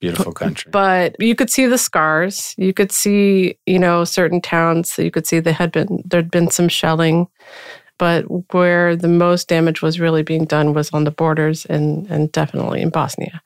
Beautiful 0.01 0.33
country. 0.33 0.69
But 0.73 1.15
you 1.21 1.37
could 1.37 1.49
see 1.49 1.67
the 1.67 1.79
scars. 1.79 2.57
You 2.59 2.73
could 2.73 2.91
see, 2.91 3.57
you 3.67 3.79
know, 3.79 4.03
certain 4.03 4.41
towns 4.41 4.97
that 4.97 5.05
you 5.05 5.12
could 5.12 5.29
see 5.29 5.39
there 5.39 5.53
had 5.53 5.71
been 5.71 6.03
there'd 6.05 6.29
been 6.33 6.51
some 6.51 6.69
shelling. 6.69 7.29
But 8.03 8.25
where 8.53 8.97
the 8.97 9.07
most 9.07 9.47
damage 9.47 9.81
was 9.81 10.01
really 10.01 10.25
being 10.25 10.45
done 10.45 10.75
was 10.75 10.91
on 10.91 11.05
the 11.05 11.13
borders 11.13 11.65
and 11.67 12.11
and 12.11 12.33
definitely 12.33 12.83
in 12.83 12.91
Bosnia. 12.91 13.41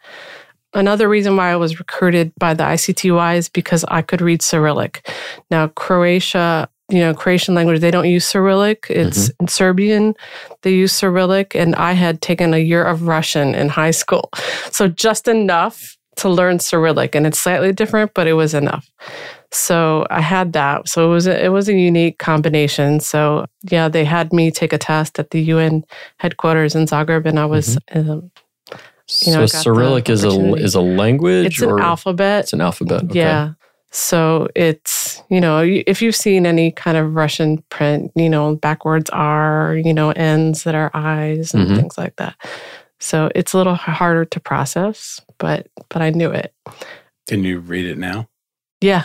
Another 0.73 1.11
reason 1.11 1.37
why 1.37 1.53
I 1.53 1.57
was 1.57 1.79
recruited 1.79 2.33
by 2.39 2.55
the 2.55 2.63
ICTY 2.63 3.37
is 3.37 3.51
because 3.51 3.85
I 3.89 4.01
could 4.01 4.23
read 4.23 4.41
Cyrillic. 4.41 5.07
Now, 5.51 5.69
Croatia 5.69 6.71
you 6.89 7.01
know, 7.01 7.13
Croatian 7.13 7.55
language, 7.55 7.81
they 7.81 7.91
don't 7.91 8.09
use 8.09 8.25
Cyrillic. 8.25 8.87
It's 8.89 9.29
mm-hmm. 9.29 9.43
in 9.45 9.49
Serbian, 9.49 10.15
they 10.63 10.73
use 10.73 10.93
Cyrillic. 10.95 11.55
And 11.55 11.75
I 11.75 11.93
had 11.93 12.23
taken 12.23 12.55
a 12.55 12.59
year 12.59 12.83
of 12.83 13.03
Russian 13.03 13.55
in 13.55 13.69
high 13.69 13.93
school. 13.93 14.31
So 14.71 14.89
just 14.89 15.29
enough 15.29 15.99
to 16.17 16.31
learn 16.31 16.61
Cyrillic. 16.61 17.15
And 17.15 17.27
it's 17.27 17.39
slightly 17.39 17.73
different, 17.73 18.15
but 18.15 18.27
it 18.27 18.33
was 18.33 18.55
enough. 18.55 18.91
So 19.57 20.07
I 20.11 20.21
had 20.21 20.53
that. 20.53 20.89
So 20.89 21.07
it 21.07 21.11
was 21.11 21.27
a, 21.27 21.45
it 21.45 21.49
was 21.49 21.69
a 21.69 21.73
unique 21.75 22.19
combination. 22.19 23.01
So 23.01 23.47
yeah, 23.71 23.89
they 23.89 24.05
had 24.05 24.33
me 24.33 24.51
take 24.51 24.73
a 24.73 24.79
test 24.79 25.19
at 25.19 25.31
the 25.31 25.41
UN 25.55 25.85
headquarters 26.19 26.75
in 26.75 26.87
Zagreb, 26.87 27.27
and 27.27 27.39
I 27.39 27.47
was. 27.47 27.79
Um, 27.95 28.31
You 29.25 29.33
know, 29.33 29.47
so 29.47 29.61
Cyrillic 29.63 30.11
is 30.11 30.25
a 30.25 30.55
is 30.57 30.75
a 30.75 30.81
language 30.81 31.47
it's 31.47 31.63
an 31.63 31.79
alphabet. 31.79 32.43
it's 32.45 32.53
an 32.53 32.61
alphabet. 32.61 33.05
Okay. 33.05 33.21
Yeah. 33.21 33.53
So 33.93 34.49
it's, 34.57 35.23
you 35.31 35.41
know, 35.41 35.63
if 35.65 36.03
you've 36.03 36.17
seen 36.17 36.45
any 36.45 36.73
kind 36.73 36.97
of 36.97 37.15
Russian 37.15 37.63
print, 37.71 38.11
you 38.17 38.29
know, 38.29 38.57
backwards 38.57 39.09
are, 39.11 39.77
you 39.77 39.95
know, 39.95 40.11
N's 40.11 40.65
that 40.65 40.75
are 40.75 40.91
I's 40.93 41.55
and 41.55 41.69
Mhm. 41.71 41.77
things 41.77 41.97
like 41.97 42.17
that. 42.17 42.35
So 42.99 43.31
it's 43.35 43.53
a 43.55 43.57
little 43.59 43.77
harder 43.77 44.25
to 44.25 44.41
process, 44.41 45.21
but 45.39 45.69
but 45.89 46.03
I 46.03 46.11
knew 46.11 46.31
it. 46.33 46.53
Can 47.29 47.45
you 47.45 47.61
read 47.61 47.87
it 47.87 47.97
now? 47.99 48.29
Yeah. 48.83 49.05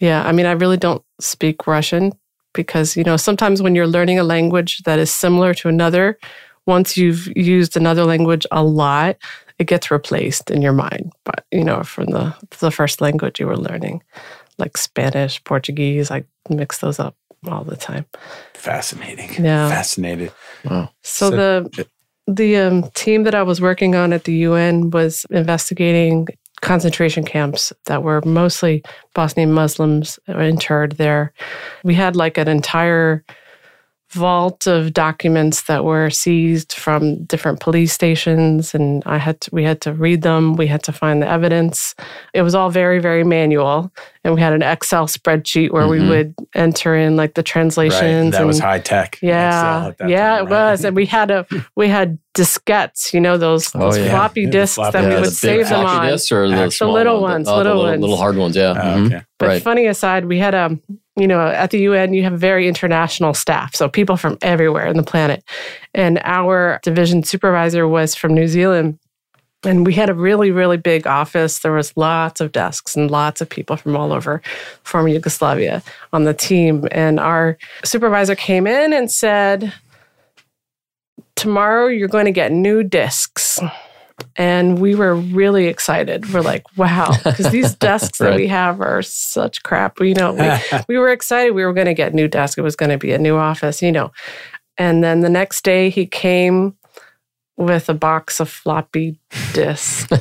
Yeah. 0.00 0.22
I 0.24 0.32
mean, 0.32 0.46
I 0.46 0.52
really 0.52 0.76
don't 0.76 1.02
speak 1.20 1.66
Russian 1.66 2.12
because, 2.54 2.96
you 2.96 3.04
know, 3.04 3.16
sometimes 3.16 3.62
when 3.62 3.74
you're 3.74 3.86
learning 3.86 4.18
a 4.18 4.24
language 4.24 4.78
that 4.84 4.98
is 4.98 5.10
similar 5.12 5.54
to 5.54 5.68
another, 5.68 6.18
once 6.66 6.96
you've 6.96 7.28
used 7.36 7.76
another 7.76 8.04
language 8.04 8.46
a 8.50 8.64
lot, 8.64 9.16
it 9.58 9.64
gets 9.66 9.90
replaced 9.90 10.50
in 10.50 10.62
your 10.62 10.72
mind. 10.72 11.12
But, 11.24 11.44
you 11.52 11.64
know, 11.64 11.82
from 11.82 12.06
the 12.06 12.34
the 12.60 12.70
first 12.70 13.00
language 13.00 13.38
you 13.38 13.46
were 13.46 13.56
learning, 13.56 14.02
like 14.58 14.76
Spanish, 14.76 15.42
Portuguese, 15.44 16.10
I 16.10 16.24
mix 16.48 16.78
those 16.78 16.98
up 16.98 17.14
all 17.48 17.64
the 17.64 17.76
time. 17.76 18.04
Fascinating. 18.54 19.44
Yeah. 19.44 19.68
Fascinated. 19.68 20.32
Wow. 20.64 20.90
So, 21.02 21.30
So- 21.30 21.36
the 21.36 21.86
the 22.26 22.56
um, 22.56 22.84
team 22.94 23.24
that 23.24 23.34
I 23.34 23.42
was 23.42 23.60
working 23.60 23.94
on 23.96 24.12
at 24.12 24.24
the 24.24 24.34
UN 24.48 24.90
was 24.90 25.26
investigating 25.30 26.28
concentration 26.60 27.24
camps 27.24 27.72
that 27.86 28.02
were 28.02 28.20
mostly 28.22 28.82
Bosnian 29.14 29.52
Muslims 29.52 30.18
interred 30.28 30.92
there. 30.92 31.32
We 31.84 31.94
had 31.94 32.16
like 32.16 32.38
an 32.38 32.48
entire 32.48 33.24
vault 34.12 34.66
of 34.66 34.92
documents 34.92 35.62
that 35.62 35.84
were 35.84 36.10
seized 36.10 36.72
from 36.72 37.22
different 37.24 37.60
police 37.60 37.92
stations 37.92 38.74
and 38.74 39.02
I 39.06 39.18
had 39.18 39.40
to, 39.42 39.50
we 39.52 39.62
had 39.62 39.80
to 39.82 39.92
read 39.92 40.22
them 40.22 40.56
we 40.56 40.66
had 40.66 40.82
to 40.84 40.92
find 40.92 41.22
the 41.22 41.28
evidence 41.28 41.94
it 42.34 42.42
was 42.42 42.54
all 42.54 42.70
very 42.70 42.98
very 42.98 43.22
manual 43.22 43.92
and 44.24 44.34
we 44.34 44.40
had 44.40 44.52
an 44.52 44.62
excel 44.62 45.06
spreadsheet 45.06 45.70
where 45.70 45.86
we 45.86 45.98
Mhm. 46.00 46.08
would 46.08 46.34
enter 46.54 46.96
in 46.96 47.16
like 47.16 47.34
the 47.34 47.40
Right. 47.40 47.46
translations 47.46 48.32
That 48.32 48.46
was 48.46 48.58
high 48.58 48.80
tech. 48.80 49.18
yeah, 49.22 49.92
that 49.98 50.08
yeah, 50.08 50.38
time, 50.38 50.46
it 50.46 50.50
was, 50.50 50.84
and 50.84 50.96
we 50.96 51.06
had 51.06 51.30
a 51.30 51.46
we 51.76 51.88
had 51.88 52.18
diskettes, 52.34 53.12
you 53.12 53.20
know, 53.20 53.36
those, 53.36 53.74
Oh, 53.74 53.78
those 53.80 53.98
yeah. 53.98 54.10
floppy 54.10 54.42
Yeah, 54.42 54.50
disks 54.50 54.74
floppy 54.76 54.92
that 54.92 55.08
we 55.08 55.14
would 55.16 55.24
the 55.24 55.30
save 55.30 55.68
them 55.68 55.84
on. 55.86 56.06
or 56.06 56.10
the, 56.48 56.76
The 56.78 56.86
little 56.86 57.20
one? 57.20 57.30
ones, 57.32 57.48
Oh, 57.48 57.52
the 57.52 57.56
little 57.58 57.72
little, 57.76 57.90
ones. 57.90 58.00
little 58.00 58.16
hard 58.16 58.36
ones. 58.36 58.56
Yeah. 58.56 58.70
Oh, 58.76 58.98
Mhm. 58.98 59.06
okay. 59.06 59.22
But 59.38 59.48
Right. 59.48 59.62
funny 59.62 59.86
aside, 59.86 60.24
we 60.26 60.38
had 60.38 60.54
a 60.54 60.78
you 61.20 61.26
know 61.26 61.40
at 61.40 61.70
the 61.70 61.80
UN 61.80 62.14
you 62.14 62.22
have 62.22 62.38
very 62.38 62.66
international 62.66 63.34
staff, 63.34 63.74
so 63.74 63.88
people 63.88 64.16
from 64.16 64.38
everywhere 64.42 64.86
in 64.86 64.96
the 64.96 65.02
planet, 65.02 65.44
and 65.94 66.20
our 66.24 66.80
division 66.82 67.22
supervisor 67.22 67.86
was 67.86 68.14
from 68.14 68.34
New 68.34 68.48
Zealand. 68.48 68.98
And 69.62 69.86
we 69.86 69.92
had 69.92 70.08
a 70.08 70.14
really, 70.14 70.50
really 70.50 70.78
big 70.78 71.06
office. 71.06 71.58
There 71.58 71.72
was 71.72 71.94
lots 71.94 72.40
of 72.40 72.50
desks 72.50 72.96
and 72.96 73.10
lots 73.10 73.42
of 73.42 73.48
people 73.50 73.76
from 73.76 73.94
all 73.94 74.10
over 74.10 74.40
former 74.84 75.08
Yugoslavia 75.08 75.82
on 76.14 76.24
the 76.24 76.32
team. 76.32 76.88
And 76.90 77.20
our 77.20 77.58
supervisor 77.84 78.34
came 78.34 78.66
in 78.66 78.94
and 78.94 79.10
said, 79.10 79.74
Tomorrow 81.36 81.88
you're 81.88 82.08
going 82.08 82.24
to 82.24 82.32
get 82.32 82.52
new 82.52 82.82
discs. 82.82 83.60
And 84.36 84.78
we 84.78 84.94
were 84.94 85.14
really 85.14 85.66
excited. 85.66 86.32
We're 86.32 86.40
like, 86.40 86.64
wow, 86.76 87.12
because 87.24 87.50
these 87.50 87.74
desks 87.76 88.18
that 88.18 88.36
we 88.36 88.46
have 88.48 88.80
are 88.80 89.02
such 89.02 89.62
crap. 89.62 90.00
You 90.00 90.14
know, 90.14 90.32
we, 90.32 90.78
we 90.88 90.98
were 90.98 91.10
excited 91.10 91.54
we 91.54 91.64
were 91.64 91.72
going 91.72 91.86
to 91.86 91.94
get 91.94 92.14
new 92.14 92.28
desk. 92.28 92.58
It 92.58 92.62
was 92.62 92.76
going 92.76 92.90
to 92.90 92.98
be 92.98 93.12
a 93.12 93.18
new 93.18 93.36
office, 93.36 93.82
you 93.82 93.92
know. 93.92 94.12
And 94.78 95.04
then 95.04 95.20
the 95.20 95.28
next 95.28 95.62
day 95.62 95.90
he 95.90 96.06
came 96.06 96.74
with 97.60 97.90
a 97.90 97.94
box 97.94 98.40
of 98.40 98.48
floppy 98.48 99.18
disks. 99.52 100.06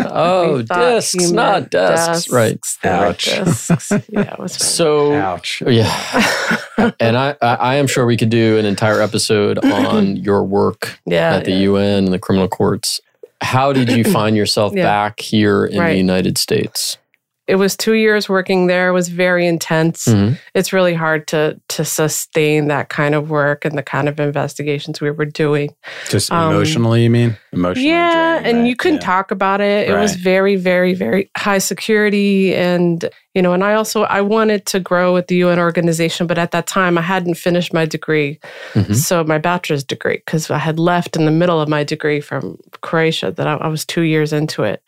oh, 0.00 0.60
discs, 0.62 1.30
not 1.30 1.60
meant 1.60 1.70
desks. 1.70 2.30
Right. 2.30 2.58
Ouch. 2.82 3.24
disks. 3.26 3.92
Yeah, 4.08 4.32
it 4.32 4.38
was 4.38 4.56
funny. 4.56 4.68
So, 4.68 5.14
Ouch. 5.14 5.62
yeah. 5.66 6.60
and 6.98 7.16
I, 7.16 7.36
I 7.40 7.54
I 7.54 7.74
am 7.76 7.86
sure 7.86 8.04
we 8.04 8.16
could 8.16 8.30
do 8.30 8.58
an 8.58 8.66
entire 8.66 9.00
episode 9.00 9.58
on 9.64 10.16
your 10.16 10.42
work 10.42 10.98
yeah, 11.06 11.36
at 11.36 11.44
the 11.44 11.52
yeah. 11.52 11.58
UN 11.58 12.04
and 12.04 12.12
the 12.12 12.18
criminal 12.18 12.48
courts. 12.48 13.00
How 13.40 13.72
did 13.72 13.90
you 13.92 14.02
find 14.12 14.36
yourself 14.36 14.72
Yeah. 14.74 14.82
back 14.82 15.20
here 15.20 15.64
in 15.64 15.78
the 15.78 15.96
United 15.96 16.38
States? 16.38 16.98
It 17.46 17.56
was 17.56 17.76
two 17.76 17.92
years 17.94 18.28
working 18.28 18.66
there. 18.66 18.88
It 18.88 18.92
was 18.92 19.08
very 19.08 19.46
intense. 19.46 20.06
Mhm. 20.06 20.36
It's 20.54 20.72
really 20.72 20.94
hard 20.94 21.26
to 21.28 21.60
to 21.68 21.84
sustain 21.84 22.68
that 22.68 22.88
kind 22.88 23.14
of 23.14 23.30
work 23.30 23.64
and 23.64 23.76
the 23.78 23.82
kind 23.82 24.08
of 24.08 24.18
investigations 24.18 25.00
we 25.00 25.10
were 25.10 25.24
doing. 25.26 25.74
Just 26.08 26.32
Um, 26.32 26.52
emotionally, 26.54 27.02
you 27.04 27.10
mean? 27.10 27.36
Emotionally. 27.52 27.88
yeah, 27.90 28.38
draining, 28.38 28.46
and 28.50 28.58
right? 28.62 28.68
you 28.68 28.76
couldn't 28.76 29.00
Yeah. 29.02 29.06
talk 29.14 29.30
about 29.30 29.60
it. 29.60 29.88
It 29.88 29.92
was 29.92 30.14
very, 30.16 30.56
very, 30.56 30.94
very 30.94 31.30
high 31.36 31.58
security, 31.58 32.54
and 32.54 33.08
you 33.34 33.42
know. 33.42 33.52
And 33.52 33.62
I 33.62 33.74
also 33.74 34.02
I 34.04 34.20
wanted 34.22 34.64
to 34.66 34.80
grow 34.80 35.16
at 35.16 35.28
the 35.28 35.36
UN 35.36 35.58
organization, 35.58 36.26
but 36.26 36.38
at 36.38 36.50
that 36.52 36.66
time 36.66 36.96
I 36.98 37.02
hadn't 37.02 37.34
finished 37.34 37.72
my 37.72 37.84
degree, 37.86 38.38
Mhm. 38.74 38.94
so 38.94 39.22
my 39.24 39.38
bachelor's 39.38 39.84
degree 39.84 40.22
because 40.24 40.50
I 40.50 40.58
had 40.58 40.78
left 40.78 41.16
in 41.16 41.24
the 41.26 41.30
middle 41.30 41.60
of 41.60 41.68
my 41.68 41.84
degree 41.84 42.20
from 42.20 42.58
Croatia. 42.86 43.32
That 43.32 43.46
I, 43.46 43.54
I 43.54 43.68
was 43.68 43.84
two 43.84 44.02
years 44.02 44.32
into 44.32 44.62
it. 44.62 44.82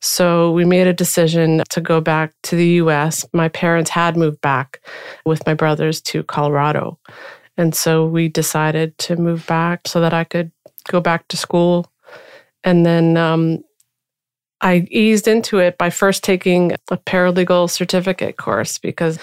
So 0.00 0.52
we 0.52 0.66
made 0.66 0.86
a 0.86 0.92
decision 0.92 1.62
to 1.70 1.80
go 1.80 2.00
back 2.00 2.34
to 2.42 2.56
the 2.56 2.66
US. 2.82 3.24
My 3.32 3.48
parents 3.48 3.88
had 3.88 4.18
moved 4.18 4.40
back 4.42 4.80
with 5.24 5.46
my 5.46 5.54
brothers 5.54 6.02
to 6.02 6.22
Colorado. 6.24 6.98
And 7.56 7.74
so 7.74 8.04
we 8.04 8.28
decided 8.28 8.98
to 8.98 9.16
move 9.16 9.46
back 9.46 9.88
so 9.88 10.00
that 10.02 10.12
I 10.12 10.24
could 10.24 10.52
go 10.88 11.00
back 11.00 11.28
to 11.28 11.38
school. 11.38 11.90
And 12.64 12.84
then 12.84 13.16
um, 13.16 13.64
I 14.60 14.86
eased 14.90 15.28
into 15.28 15.58
it 15.58 15.78
by 15.78 15.90
first 15.90 16.22
taking 16.22 16.72
a 16.90 16.98
paralegal 16.98 17.70
certificate 17.70 18.36
course 18.36 18.78
because 18.78 19.18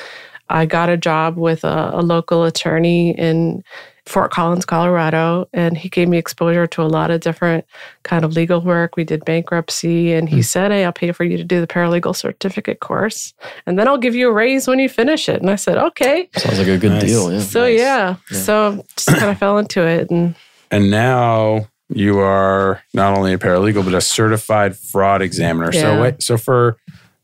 I 0.49 0.65
got 0.65 0.89
a 0.89 0.97
job 0.97 1.37
with 1.37 1.63
a, 1.63 1.91
a 1.93 2.01
local 2.01 2.43
attorney 2.43 3.11
in 3.17 3.63
Fort 4.11 4.29
Collins, 4.31 4.65
Colorado, 4.65 5.47
and 5.53 5.77
he 5.77 5.87
gave 5.87 6.09
me 6.09 6.17
exposure 6.17 6.67
to 6.67 6.81
a 6.81 6.83
lot 6.83 7.11
of 7.11 7.21
different 7.21 7.65
kind 8.03 8.25
of 8.25 8.33
legal 8.33 8.59
work. 8.59 8.97
We 8.97 9.05
did 9.05 9.23
bankruptcy, 9.23 10.11
and 10.11 10.27
he 10.27 10.37
hmm. 10.37 10.41
said, 10.41 10.71
"Hey, 10.71 10.83
I'll 10.83 10.91
pay 10.91 11.11
for 11.13 11.23
you 11.23 11.37
to 11.37 11.43
do 11.43 11.61
the 11.61 11.67
paralegal 11.67 12.15
certificate 12.15 12.81
course, 12.81 13.33
and 13.65 13.79
then 13.79 13.87
I'll 13.87 13.97
give 13.97 14.13
you 14.13 14.27
a 14.29 14.33
raise 14.33 14.67
when 14.67 14.79
you 14.79 14.89
finish 14.89 15.29
it." 15.29 15.41
And 15.41 15.49
I 15.49 15.55
said, 15.55 15.77
"Okay." 15.77 16.29
Sounds 16.35 16.59
like 16.59 16.67
a 16.67 16.77
good 16.77 16.91
Nice. 16.91 17.03
deal. 17.03 17.31
Yeah. 17.31 17.39
So 17.39 17.61
Nice. 17.61 17.79
yeah, 17.79 18.15
Yeah. 18.29 18.37
so 18.37 18.85
just 18.97 19.07
kind 19.07 19.31
of 19.31 19.37
fell 19.37 19.57
into 19.57 19.85
it, 19.87 20.09
and 20.11 20.35
And 20.69 20.91
now 20.91 21.67
you 21.93 22.19
are 22.19 22.81
not 22.93 23.17
only 23.17 23.33
a 23.33 23.37
paralegal, 23.37 23.83
but 23.83 23.93
a 23.93 24.01
certified 24.01 24.77
fraud 24.77 25.21
examiner. 25.21 25.71
So, 25.71 26.01
wait, 26.01 26.23
so 26.23 26.37
for 26.37 26.77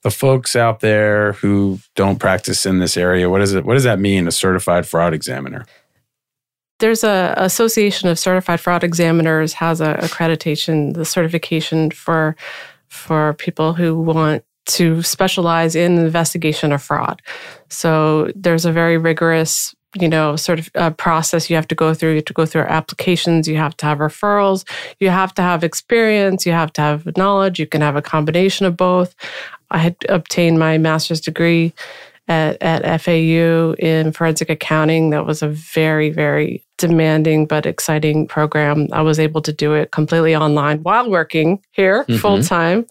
the 0.03 0.11
folks 0.11 0.55
out 0.55 0.79
there 0.81 1.33
who 1.33 1.79
don't 1.95 2.19
practice 2.19 2.65
in 2.65 2.79
this 2.79 2.97
area, 2.97 3.29
what 3.29 3.41
is 3.41 3.53
it? 3.53 3.65
What 3.65 3.73
does 3.73 3.83
that 3.83 3.99
mean? 3.99 4.27
A 4.27 4.31
certified 4.31 4.85
fraud 4.85 5.13
examiner? 5.13 5.65
There's 6.79 7.03
a 7.03 7.33
association 7.37 8.09
of 8.09 8.19
certified 8.19 8.59
fraud 8.59 8.83
examiners 8.83 9.53
has 9.53 9.81
a 9.81 9.95
accreditation, 9.95 10.93
the 10.93 11.05
certification 11.05 11.91
for 11.91 12.35
for 12.89 13.33
people 13.33 13.73
who 13.73 13.99
want 13.99 14.43
to 14.65 15.01
specialize 15.01 15.75
in 15.75 15.97
investigation 15.97 16.71
of 16.71 16.81
fraud. 16.83 17.21
So 17.69 18.31
there's 18.35 18.65
a 18.65 18.71
very 18.71 18.97
rigorous, 18.97 19.73
you 19.95 20.09
know, 20.09 20.35
sort 20.35 20.59
of 20.59 20.69
uh, 20.75 20.89
process 20.91 21.49
you 21.49 21.55
have 21.55 21.67
to 21.69 21.75
go 21.75 21.93
through. 21.93 22.11
You 22.11 22.15
have 22.17 22.25
to 22.25 22.33
go 22.33 22.45
through 22.45 22.63
applications. 22.63 23.47
You 23.47 23.57
have 23.57 23.75
to 23.77 23.85
have 23.85 23.99
referrals. 23.99 24.67
You 24.99 25.09
have 25.09 25.33
to 25.35 25.41
have 25.41 25.63
experience. 25.63 26.45
You 26.45 26.51
have 26.51 26.73
to 26.73 26.81
have 26.81 27.17
knowledge. 27.17 27.59
You 27.59 27.67
can 27.67 27.81
have 27.81 27.95
a 27.95 28.01
combination 28.01 28.65
of 28.65 28.75
both. 28.75 29.15
I 29.71 29.79
had 29.79 29.95
obtained 30.09 30.59
my 30.59 30.77
master's 30.77 31.21
degree 31.21 31.73
at, 32.27 32.61
at 32.61 33.01
FAU 33.01 33.73
in 33.79 34.11
forensic 34.11 34.49
accounting. 34.49 35.11
That 35.11 35.25
was 35.25 35.41
a 35.41 35.47
very, 35.47 36.09
very 36.09 36.63
demanding 36.77 37.45
but 37.45 37.65
exciting 37.65 38.27
program. 38.27 38.87
I 38.91 39.01
was 39.01 39.19
able 39.19 39.41
to 39.41 39.53
do 39.53 39.73
it 39.73 39.91
completely 39.91 40.35
online 40.35 40.79
while 40.83 41.09
working 41.09 41.59
here 41.71 42.03
Mhm. 42.05 42.19
full 42.19 42.43
time. 42.43 42.85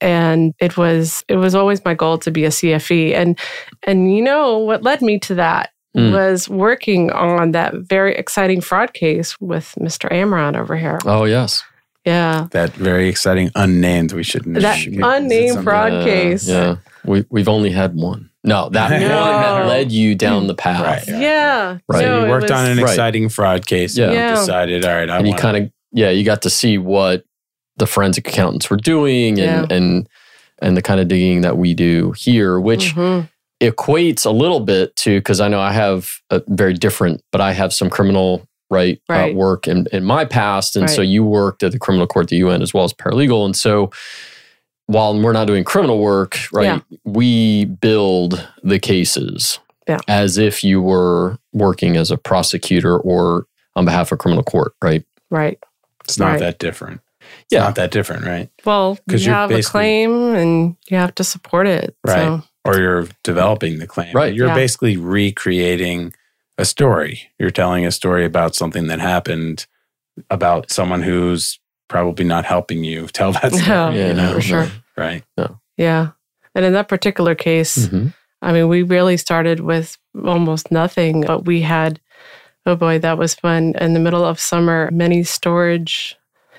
And 0.00 0.52
it 0.58 0.76
was 0.76 1.22
it 1.28 1.36
was 1.36 1.54
always 1.54 1.84
my 1.84 1.94
goal 1.94 2.18
to 2.18 2.30
be 2.30 2.44
a 2.44 2.48
CFE. 2.50 3.14
And 3.14 3.38
and 3.86 4.14
you 4.14 4.22
know 4.22 4.58
what 4.58 4.82
led 4.82 5.00
me 5.02 5.18
to 5.20 5.34
that 5.36 5.70
Mm. 5.96 6.10
was 6.10 6.48
working 6.48 7.12
on 7.12 7.52
that 7.52 7.74
very 7.74 8.14
exciting 8.14 8.62
fraud 8.62 8.94
case 8.94 9.38
with 9.42 9.74
Mr. 9.78 10.10
Amron 10.10 10.56
over 10.58 10.74
here. 10.74 10.98
Oh 11.04 11.24
yes. 11.24 11.62
Yeah. 12.06 12.46
That 12.52 12.70
very 12.72 13.08
exciting 13.10 13.50
unnamed. 13.54 14.12
We 14.12 14.22
shouldn't. 14.22 14.58
That 14.60 14.76
should- 14.78 14.94
is 14.94 14.98
it 14.98 15.04
unnamed 15.04 15.62
fraud 15.62 15.92
Yeah, 15.92 16.04
case. 16.04 16.48
Yeah. 16.48 16.76
We, 17.04 17.26
we've 17.30 17.48
only 17.48 17.70
had 17.70 17.94
one. 17.94 18.30
No, 18.44 18.68
that 18.70 18.90
No. 19.00 19.20
one 19.20 19.42
had 19.42 19.66
led 19.68 19.92
you 19.92 20.14
down 20.14 20.46
the 20.48 20.54
path. 20.54 21.06
Right. 21.08 21.20
Yeah. 21.20 21.78
Right. 21.88 22.00
So 22.00 22.06
No, 22.06 22.18
you 22.20 22.26
it 22.26 22.28
worked 22.30 22.50
on 22.50 22.68
was- 22.68 22.78
an 22.78 22.84
Right. 22.84 22.90
exciting 22.90 23.28
fraud 23.28 23.66
case. 23.66 23.96
Yeah. 23.96 24.06
And 24.06 24.14
Yeah. 24.14 24.34
decided, 24.34 24.84
all 24.84 24.94
right, 24.94 25.08
I 25.10 25.18
and 25.18 25.28
you 25.28 25.34
kind 25.34 25.56
of 25.56 25.70
yeah 25.92 26.10
you 26.10 26.24
got 26.24 26.42
to 26.42 26.50
see 26.50 26.78
what 26.78 27.24
the 27.76 27.86
forensic 27.86 28.26
accountants 28.28 28.68
were 28.70 28.76
doing 28.76 29.38
and 29.40 29.70
and 29.70 30.08
and 30.60 30.76
the 30.76 30.82
kind 30.82 31.00
of 31.00 31.08
digging 31.08 31.40
that 31.42 31.56
we 31.58 31.74
do 31.74 32.12
here 32.16 32.58
which 32.60 32.94
Mhm. 32.94 33.28
equates 33.62 34.24
a 34.26 34.30
little 34.30 34.60
bit 34.60 34.94
to 34.96 35.18
because 35.18 35.40
i 35.40 35.48
know 35.48 35.60
i 35.60 35.72
have 35.72 36.08
a 36.30 36.40
very 36.48 36.72
different 36.74 37.20
but 37.32 37.40
i 37.40 37.52
have 37.52 37.72
some 37.72 37.88
criminal 37.90 38.46
right, 38.70 39.00
Right. 39.08 39.32
Uh, 39.32 39.34
work 39.34 39.68
in, 39.68 39.86
in 39.92 40.02
my 40.04 40.24
past 40.24 40.76
and 40.76 40.88
so 40.88 41.02
you 41.02 41.22
worked 41.24 41.62
at 41.62 41.72
the 41.72 41.78
criminal 41.78 42.06
court 42.06 42.28
the 42.28 42.36
un 42.42 42.62
as 42.62 42.72
well 42.72 42.84
as 42.84 42.92
paralegal 42.94 43.44
and 43.44 43.54
so 43.56 43.90
while 44.92 45.18
we're 45.20 45.32
not 45.32 45.46
doing 45.46 45.64
criminal 45.64 45.98
work 45.98 46.36
right 46.52 46.64
Yeah. 46.64 46.80
we 47.04 47.64
build 47.64 48.48
the 48.62 48.78
cases 48.78 49.58
Yeah. 49.88 49.98
as 50.08 50.38
if 50.38 50.62
you 50.62 50.80
were 50.80 51.38
working 51.52 51.96
as 51.96 52.10
a 52.10 52.16
prosecutor 52.16 52.96
or 52.98 53.46
on 53.76 53.84
behalf 53.84 54.12
of 54.12 54.18
criminal 54.18 54.44
court 54.44 54.74
right 54.82 55.04
Right. 55.30 55.58
It's 56.04 56.18
not 56.18 56.32
Right. 56.32 56.40
that 56.40 56.58
different. 56.58 57.00
It's 57.20 57.52
Yeah. 57.52 57.60
not 57.60 57.76
that 57.76 57.90
different, 57.90 58.26
right? 58.26 58.50
Well, 58.66 58.98
'Cause 59.08 59.22
you 59.22 59.28
you're 59.30 59.34
have 59.34 59.50
a 59.50 59.62
claim 59.62 60.34
and 60.34 60.76
you 60.90 60.96
have 60.98 61.14
to 61.14 61.24
support 61.24 61.66
it. 61.66 61.96
Right. 62.04 62.16
So, 62.16 62.42
Or 62.66 62.78
you're 62.78 63.06
developing 63.24 63.78
the 63.78 63.86
claim. 63.86 64.12
Right. 64.14 64.34
You're 64.34 64.48
Yeah. 64.48 64.54
basically 64.54 64.96
recreating 64.98 66.12
a 66.58 66.64
story. 66.66 67.30
You're 67.38 67.50
telling 67.50 67.86
a 67.86 67.90
story 67.90 68.24
about 68.26 68.54
something 68.54 68.88
that 68.88 69.00
happened 69.00 69.66
about 70.28 70.70
someone 70.70 71.02
who's 71.02 71.58
probably 71.88 72.24
not 72.26 72.44
helping 72.44 72.84
you 72.84 73.06
tell 73.12 73.32
that 73.32 73.52
story. 73.54 73.66
Yeah, 73.96 74.08
you 74.08 74.12
know? 74.14 74.34
for 74.34 74.40
sure. 74.42 74.68
Right. 74.96 75.22
yeah. 75.76 76.08
And 76.54 76.64
in 76.64 76.72
that 76.74 76.88
particular 76.88 77.34
case, 77.34 77.86
Mhm. 77.88 78.12
I 78.42 78.52
mean, 78.52 78.68
we 78.68 78.82
really 78.82 79.16
started 79.16 79.60
with 79.60 79.96
almost 80.24 80.70
nothing, 80.70 81.22
but 81.22 81.44
we 81.46 81.62
had, 81.62 82.00
oh 82.66 82.76
boy, 82.76 82.98
that 82.98 83.16
was 83.18 83.34
fun. 83.34 83.74
In 83.80 83.94
the 83.94 84.00
middle 84.00 84.24
of 84.24 84.38
summer, 84.40 84.90
many 84.92 85.22
storage 85.22 86.16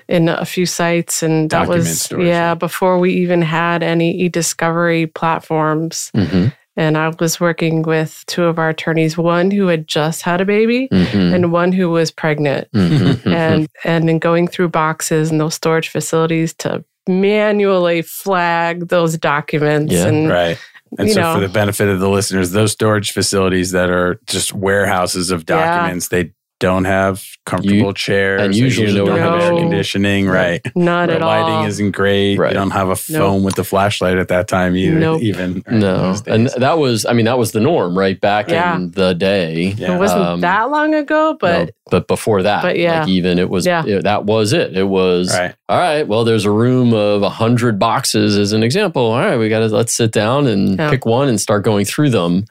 in 0.08 0.30
a 0.30 0.46
few 0.46 0.66
sites. 0.66 1.22
And 1.24 1.50
that 1.50 1.60
Document 1.68 1.80
was, 1.80 2.02
storage, 2.02 2.28
yeah, 2.28 2.56
before 2.56 3.00
we 3.00 3.14
even 3.14 3.42
had 3.42 3.84
any 3.84 4.12
e 4.22 4.30
discovery 4.30 5.08
platforms. 5.08 6.12
Mhm. 6.16 6.54
And 6.76 6.98
I 6.98 7.12
was 7.20 7.40
working 7.40 7.84
with 7.84 8.24
two 8.26 8.46
of 8.46 8.58
our 8.58 8.70
attorneys, 8.70 9.16
one 9.18 9.52
who 9.52 9.68
had 9.68 9.88
just 9.88 10.24
had 10.24 10.42
a 10.42 10.46
baby 10.46 10.88
Mhm. 10.92 11.34
and 11.36 11.52
one 11.52 11.72
who 11.72 11.90
was 11.92 12.10
pregnant. 12.12 12.68
Mhm. 12.74 13.26
and 13.28 13.68
and 13.84 14.10
in 14.10 14.18
going 14.20 14.48
through 14.48 14.70
boxes 14.70 15.30
and 15.32 15.40
those 15.40 15.54
storage 15.56 15.90
facilities 15.90 16.54
to 16.56 16.84
manually 17.08 18.02
flag 18.02 18.88
those 18.90 19.18
documents 19.18 19.94
Yeah, 19.94 20.08
and 20.08 20.30
Right. 20.30 20.58
And 21.00 21.10
so, 21.10 21.22
know. 21.22 21.34
for 21.34 21.40
the 21.40 21.50
benefit 21.50 21.90
of 21.90 22.00
the 22.00 22.10
listeners, 22.10 22.52
those 22.52 22.72
storage 22.72 23.12
facilities 23.12 23.72
that 23.72 23.90
are 23.90 24.20
just 24.28 24.54
warehouses 24.54 25.32
of 25.32 25.44
Yeah. 25.50 25.66
documents, 25.78 26.10
they 26.10 26.32
don't 26.60 26.86
have 26.86 27.22
comfortable 27.46 27.92
chairs. 27.94 28.42
and 28.42 28.54
they 28.54 28.58
usually 28.58 28.94
don't 28.94 29.08
no 29.08 29.16
have 29.18 29.42
air 29.42 29.52
conditioning. 29.60 30.28
Right. 30.28 30.62
not 30.76 31.08
The 31.10 31.16
at 31.16 31.22
lighting 31.22 31.56
all. 31.56 31.66
isn't 31.66 31.92
great. 31.92 32.38
Right. 32.38 32.52
You 32.52 32.58
don't 32.58 32.72
have 32.72 32.88
a 32.88 32.96
phone 32.96 33.44
with 33.44 33.56
the 33.56 33.66
flashlight 33.66 34.18
at 34.18 34.30
that 34.30 34.48
time 34.48 34.76
either. 34.78 34.98
Nope. 34.98 35.22
Even 35.22 35.56
right, 35.68 35.72
No, 35.76 36.16
and 36.26 36.48
that 36.58 36.78
was, 36.78 37.06
I 37.06 37.12
mean, 37.14 37.26
that 37.26 37.38
was 37.38 37.52
the 37.52 37.60
norm, 37.60 37.98
right? 37.98 38.20
Back 38.22 38.50
Yeah. 38.50 38.76
in 38.78 38.92
the 38.92 39.14
day. 39.14 39.74
Yeah. 39.78 39.96
it 39.96 40.00
wasn't 40.00 40.22
Um, 40.22 40.40
that 40.42 40.70
long 40.72 40.94
ago, 40.96 41.36
but 41.38 41.66
No, 41.66 41.72
but 41.92 42.08
before 42.08 42.44
that, 42.44 42.62
but 42.64 42.80
yeah. 42.80 43.02
like 43.02 43.10
even 43.10 43.40
it 43.40 43.50
was, 43.50 43.66
Yeah. 43.66 43.84
it- 43.86 44.04
that 44.06 44.24
was 44.24 44.54
it. 44.54 44.78
It 44.78 44.88
was, 44.88 45.38
right. 45.38 45.54
all 45.68 45.78
right, 45.78 46.08
well, 46.08 46.24
there's 46.24 46.46
a 46.46 46.52
room 46.52 46.94
of 46.94 47.24
a 47.24 47.30
hundred 47.30 47.78
boxes 47.78 48.38
as 48.38 48.54
an 48.54 48.64
example. 48.64 49.02
All 49.12 49.20
right, 49.20 49.36
we 49.38 49.50
got 49.50 49.60
to, 49.60 49.68
let's 49.68 49.94
sit 49.94 50.14
down 50.14 50.48
and 50.48 50.80
Yeah. 50.80 50.90
pick 50.90 51.06
one 51.06 51.28
and 51.28 51.42
start 51.42 51.64
going 51.66 51.84
through 51.84 52.12
them. 52.12 52.46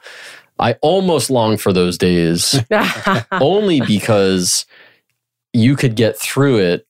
I 0.59 0.73
almost 0.81 1.29
long 1.29 1.57
for 1.57 1.73
those 1.73 1.97
days 1.97 2.59
only 3.31 3.81
because 3.81 4.65
you 5.53 5.75
could 5.75 5.95
get 5.95 6.17
through 6.17 6.57
it 6.57 6.87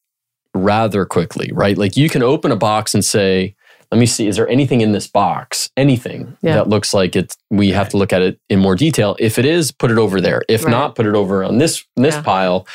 rather 0.53 1.05
quickly, 1.05 1.49
right? 1.53 1.77
Like 1.77 1.97
you 1.97 2.09
can 2.09 2.21
open 2.23 2.51
a 2.51 2.55
box 2.55 2.93
and 2.93 3.03
say, 3.03 3.55
let 3.91 3.99
me 3.99 4.05
see, 4.05 4.27
is 4.27 4.35
there 4.37 4.47
anything 4.49 4.81
in 4.81 4.91
this 4.91 5.07
box? 5.07 5.69
Anything 5.77 6.35
Yeah. 6.41 6.55
that 6.55 6.67
looks 6.69 6.93
like 6.93 7.15
it 7.15 7.35
we 7.49 7.71
have 7.71 7.89
to 7.89 7.97
look 7.97 8.11
at 8.13 8.21
it 8.21 8.39
in 8.49 8.59
more 8.59 8.75
detail. 8.75 9.15
If 9.19 9.37
it 9.39 9.45
is, 9.45 9.71
put 9.71 9.91
it 9.91 9.97
over 9.97 10.19
there. 10.19 10.41
If 10.49 10.63
Right. 10.63 10.71
not, 10.71 10.95
put 10.95 11.05
it 11.05 11.15
over 11.15 11.43
on 11.43 11.57
this 11.57 11.83
this 11.95 12.15
Yeah. 12.15 12.21
pile 12.21 12.67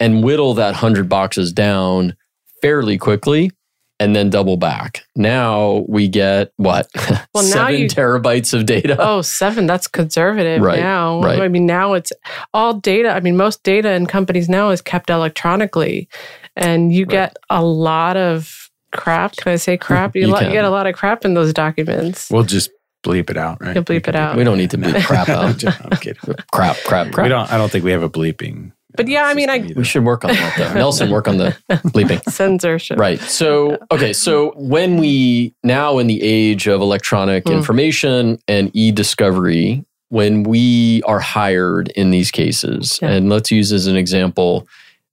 and 0.00 0.22
whittle 0.22 0.54
that 0.54 0.74
hundred 0.76 1.08
boxes 1.08 1.52
down 1.52 2.14
fairly 2.62 2.98
quickly 2.98 3.50
and 3.98 4.14
then 4.14 4.28
double 4.30 4.56
back. 4.56 5.04
Now 5.16 5.84
we 5.88 6.08
get 6.08 6.52
what? 6.56 6.88
Well, 7.34 7.44
now 7.44 7.66
Seven 7.66 7.80
you- 7.82 7.86
terabytes 7.88 8.54
of 8.54 8.64
data. 8.64 8.96
oh, 8.98 9.20
seven, 9.20 9.66
that's 9.66 9.86
conservative 9.86 10.62
Right, 10.62 10.80
now. 10.80 11.20
right. 11.20 11.40
I 11.42 11.48
mean, 11.48 11.66
now 11.66 11.92
it's 11.92 12.10
all 12.54 12.72
data. 12.74 13.10
I 13.10 13.20
mean, 13.20 13.36
most 13.36 13.62
data 13.62 13.92
in 13.92 14.06
companies 14.06 14.48
now 14.48 14.70
is 14.70 14.80
kept 14.80 15.10
electronically, 15.10 16.08
and 16.56 16.92
you 16.94 17.04
Right. 17.04 17.10
get 17.10 17.36
a 17.50 17.62
lot 17.62 18.16
of 18.16 18.70
crap. 18.92 19.36
Can 19.36 19.52
I 19.52 19.56
say 19.56 19.76
crap? 19.86 20.16
You, 20.16 20.22
You 20.22 20.26
lo- 20.28 20.40
you 20.40 20.50
get 20.50 20.64
a 20.64 20.70
lot 20.70 20.86
of 20.86 20.94
crap 20.94 21.26
in 21.26 21.34
those 21.34 21.52
documents. 21.52 22.30
We'll 22.30 22.44
just 22.44 22.70
bleep 23.04 23.28
it 23.28 23.36
out, 23.36 23.60
right? 23.60 23.74
You'll 23.74 23.84
bleep 23.84 24.08
it 24.08 24.14
out. 24.16 24.34
We 24.36 24.42
don't 24.44 24.56
need 24.56 24.70
to 24.70 24.78
bleep 24.78 25.04
crap 25.04 25.28
out. 25.38 25.62
I'm 25.62 25.98
kidding. 25.98 26.16
crap, 26.52 26.76
crap, 26.86 27.12
crap. 27.12 27.22
We 27.24 27.28
don't. 27.28 27.52
I 27.52 27.58
don't 27.58 27.70
think 27.70 27.84
we 27.84 27.92
have 27.92 28.02
a 28.02 28.08
bleeping. 28.10 28.72
But 28.96 29.08
yeah, 29.08 29.24
I 29.26 29.34
mean, 29.34 29.50
I- 29.50 29.56
either. 29.56 29.74
We 29.76 29.84
should 29.84 30.04
work 30.04 30.24
on 30.24 30.30
that 30.32 30.54
though. 30.58 30.72
Nelson, 30.74 31.10
work 31.10 31.28
on 31.28 31.36
the 31.38 31.56
bleeping. 31.70 32.22
Censorship. 32.30 32.98
Right. 32.98 33.20
So, 33.20 33.78
okay. 33.90 34.12
So, 34.12 34.52
when 34.56 34.96
we 34.98 35.54
now 35.62 35.98
in 35.98 36.06
the 36.06 36.22
age 36.22 36.66
of 36.66 36.80
electronic 36.80 37.46
Hmm. 37.46 37.52
information 37.54 38.38
and 38.48 38.70
e 38.74 38.90
discovery, 38.92 39.84
when 40.08 40.42
we 40.44 41.02
are 41.02 41.20
hired 41.20 41.88
in 41.96 42.10
these 42.10 42.30
cases, 42.30 42.98
Yeah. 43.02 43.10
and 43.10 43.28
let's 43.28 43.50
use 43.50 43.72
as 43.72 43.86
an 43.86 43.96
example, 43.96 44.66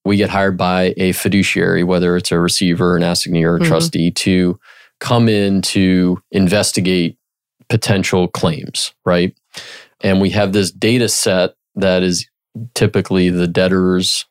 we 0.05 0.17
get 0.17 0.29
hired 0.29 0.57
by 0.57 0.93
a 0.97 1.13
fiduciary, 1.13 1.83
whether 1.83 2.15
it's 2.17 2.31
a 2.31 2.39
receiver, 2.39 2.95
an 2.97 3.03
assignee, 3.03 3.43
or 3.43 3.55
a 3.55 3.59
Mhm. 3.59 3.67
trustee, 3.67 4.11
to 4.11 4.59
come 4.99 5.27
in 5.29 5.61
to 5.61 6.21
investigate 6.31 7.17
potential 7.69 8.27
claims, 8.27 8.93
right? 9.05 9.33
And 10.01 10.19
we 10.21 10.29
have 10.31 10.51
this 10.53 10.69
data 10.71 11.07
set 11.09 11.55
that 11.75 12.03
is 12.03 12.27
typically 12.75 13.29
the 13.29 13.47
debtors 13.47 14.25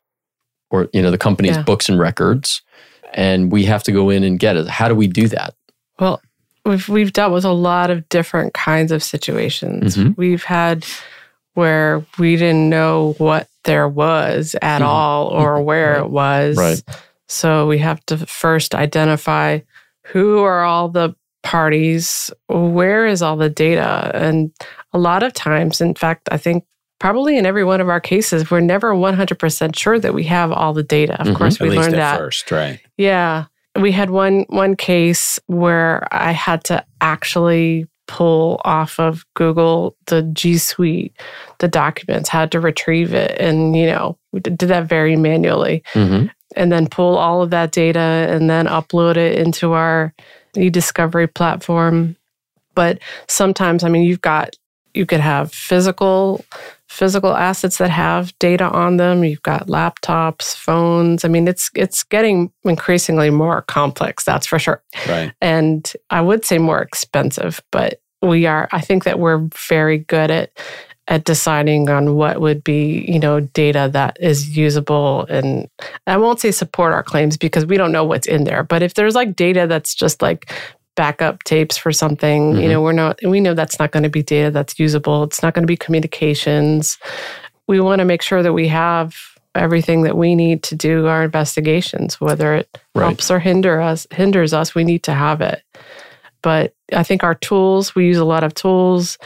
or 0.70 0.88
you 0.92 1.02
know 1.02 1.10
the 1.10 1.18
company's 1.18 1.56
Yeah. 1.56 1.62
books 1.62 1.88
and 1.88 1.98
records 1.98 2.62
and 3.12 3.50
we 3.52 3.64
have 3.64 3.82
to 3.84 3.92
go 3.92 4.10
in 4.10 4.22
and 4.24 4.38
get 4.38 4.56
it 4.56 4.68
how 4.68 4.88
do 4.88 4.94
we 4.94 5.06
do 5.06 5.28
that 5.28 5.54
Well, 5.98 6.20
we've 6.64 6.88
we've 6.88 7.12
dealt 7.12 7.32
with 7.32 7.44
a 7.44 7.52
lot 7.52 7.90
of 7.90 8.08
different 8.08 8.54
kinds 8.54 8.92
of 8.92 9.02
situations. 9.02 9.96
Mhm. 9.96 10.16
We've 10.16 10.44
had 10.44 10.84
where 11.54 12.04
we 12.18 12.36
didn't 12.36 12.68
know 12.70 13.14
what 13.18 13.48
there 13.64 13.88
was 13.88 14.56
at 14.62 14.80
Mhm. 14.80 14.86
all 14.86 15.26
or 15.28 15.60
where 15.62 15.92
Right. 15.94 16.00
it 16.04 16.10
was. 16.10 16.56
Right. 16.56 16.82
So 17.28 17.66
we 17.66 17.78
have 17.78 18.04
to 18.06 18.16
first 18.26 18.74
identify 18.74 19.60
who 20.06 20.38
are 20.40 20.62
all 20.64 20.88
the 20.88 21.14
parties, 21.42 22.30
where 22.48 23.06
is 23.06 23.20
all 23.22 23.36
the 23.36 23.50
data? 23.50 24.10
And 24.14 24.50
a 24.92 24.98
lot 24.98 25.22
of 25.22 25.32
times, 25.34 25.80
in 25.80 25.94
fact, 25.94 26.28
I 26.32 26.36
think 26.38 26.64
probably 27.02 27.36
in 27.36 27.44
every 27.44 27.64
one 27.64 27.80
of 27.80 27.88
our 27.88 28.00
cases, 28.00 28.48
we're 28.48 28.60
never 28.60 28.94
100% 28.94 29.76
sure 29.76 29.98
that 29.98 30.14
we 30.14 30.22
have 30.22 30.52
all 30.52 30.72
the 30.72 30.84
data. 30.84 31.20
Of 31.20 31.26
Mhm. 31.26 31.34
course, 31.36 31.58
we 31.58 31.68
learned 31.70 31.94
at 31.94 31.96
that. 31.96 32.18
first, 32.18 32.50
right? 32.52 32.78
Yeah. 32.96 33.46
We 33.74 33.90
had 33.90 34.10
one 34.10 34.46
one 34.48 34.76
case 34.76 35.40
where 35.46 36.06
I 36.12 36.30
had 36.30 36.62
to 36.64 36.84
actually 37.00 37.86
pull 38.06 38.60
off 38.64 39.00
of 39.00 39.24
Google 39.34 39.96
the 40.06 40.22
G 40.22 40.58
Suite, 40.58 41.12
the 41.58 41.66
documents, 41.66 42.28
had 42.28 42.52
to 42.52 42.60
retrieve 42.60 43.12
it. 43.14 43.36
And, 43.40 43.74
you 43.74 43.86
know, 43.86 44.16
we 44.32 44.38
did 44.38 44.58
that 44.58 44.84
very 44.86 45.16
manually 45.16 45.82
mm-hmm. 45.94 46.26
and 46.54 46.70
then 46.70 46.86
pull 46.86 47.16
all 47.16 47.42
of 47.42 47.50
that 47.50 47.72
data 47.72 47.98
and 48.30 48.48
then 48.48 48.66
upload 48.66 49.16
it 49.16 49.38
into 49.38 49.72
our 49.72 50.14
e-discovery 50.56 51.26
platform. 51.26 52.14
But 52.76 53.00
sometimes, 53.28 53.82
I 53.82 53.88
mean, 53.88 54.02
you've 54.04 54.20
got 54.20 54.54
you 54.94 55.06
could 55.06 55.20
have 55.20 55.52
physical 55.52 56.44
physical 56.92 57.34
assets 57.34 57.78
that 57.78 57.88
have 57.88 58.38
data 58.38 58.68
on 58.68 58.98
them. 58.98 59.24
You've 59.24 59.42
got 59.42 59.66
laptops, 59.66 60.54
phones. 60.54 61.24
I 61.24 61.28
mean, 61.28 61.48
it's 61.48 61.70
it's 61.74 62.04
getting 62.04 62.52
increasingly 62.64 63.30
more 63.30 63.62
complex, 63.62 64.24
that's 64.24 64.46
for 64.46 64.58
sure. 64.58 64.82
Right. 65.08 65.32
And 65.40 65.90
I 66.10 66.20
would 66.20 66.44
say 66.44 66.58
more 66.58 66.82
expensive, 66.82 67.62
but 67.70 68.00
we 68.20 68.46
are 68.46 68.68
I 68.72 68.80
think 68.80 69.04
that 69.04 69.18
we're 69.18 69.48
very 69.68 69.98
good 69.98 70.30
at 70.30 70.52
at 71.08 71.24
deciding 71.24 71.88
on 71.88 72.14
what 72.14 72.40
would 72.40 72.62
be, 72.62 73.04
you 73.08 73.18
know, 73.18 73.40
data 73.40 73.90
that 73.92 74.16
is 74.20 74.56
usable 74.56 75.26
and 75.28 75.68
I 76.06 76.16
won't 76.16 76.40
say 76.40 76.52
support 76.52 76.92
our 76.92 77.02
claims 77.02 77.36
because 77.36 77.66
we 77.66 77.76
don't 77.76 77.90
know 77.90 78.04
what's 78.04 78.28
in 78.28 78.44
there, 78.44 78.62
but 78.62 78.82
if 78.82 78.94
there's 78.94 79.14
like 79.14 79.34
data 79.34 79.66
that's 79.66 79.94
just 79.94 80.22
like 80.22 80.52
backup 80.96 81.42
tapes 81.44 81.76
for 81.78 81.90
something, 81.92 82.54
you 82.56 82.62
Mhm. 82.62 82.70
know, 82.70 82.82
we're 82.82 82.92
not 82.92 83.18
we 83.24 83.40
know 83.40 83.54
that's 83.54 83.78
not 83.78 83.92
going 83.92 84.02
to 84.02 84.08
be 84.10 84.22
data 84.22 84.50
that's 84.50 84.78
usable. 84.78 85.22
It's 85.24 85.42
not 85.42 85.54
going 85.54 85.62
to 85.62 85.66
be 85.66 85.76
communications. 85.76 86.98
We 87.66 87.80
want 87.80 88.00
to 88.00 88.04
make 88.04 88.22
sure 88.22 88.42
that 88.42 88.52
we 88.52 88.68
have 88.68 89.14
everything 89.54 90.02
that 90.02 90.16
we 90.16 90.34
need 90.34 90.62
to 90.64 90.74
do 90.74 91.06
our 91.06 91.24
investigations, 91.24 92.20
whether 92.20 92.54
it 92.56 92.68
Right. 92.94 93.04
helps 93.06 93.30
or 93.30 93.38
hinder 93.38 93.80
us 93.80 94.06
hinders 94.12 94.52
us, 94.54 94.74
we 94.74 94.84
need 94.84 95.02
to 95.04 95.14
have 95.14 95.40
it. 95.40 95.62
But 96.42 96.72
I 96.94 97.02
think 97.02 97.22
our 97.24 97.34
tools, 97.36 97.94
we 97.94 98.06
use 98.06 98.18
a 98.18 98.24
lot 98.24 98.44
of 98.44 98.54
tools 98.54 99.16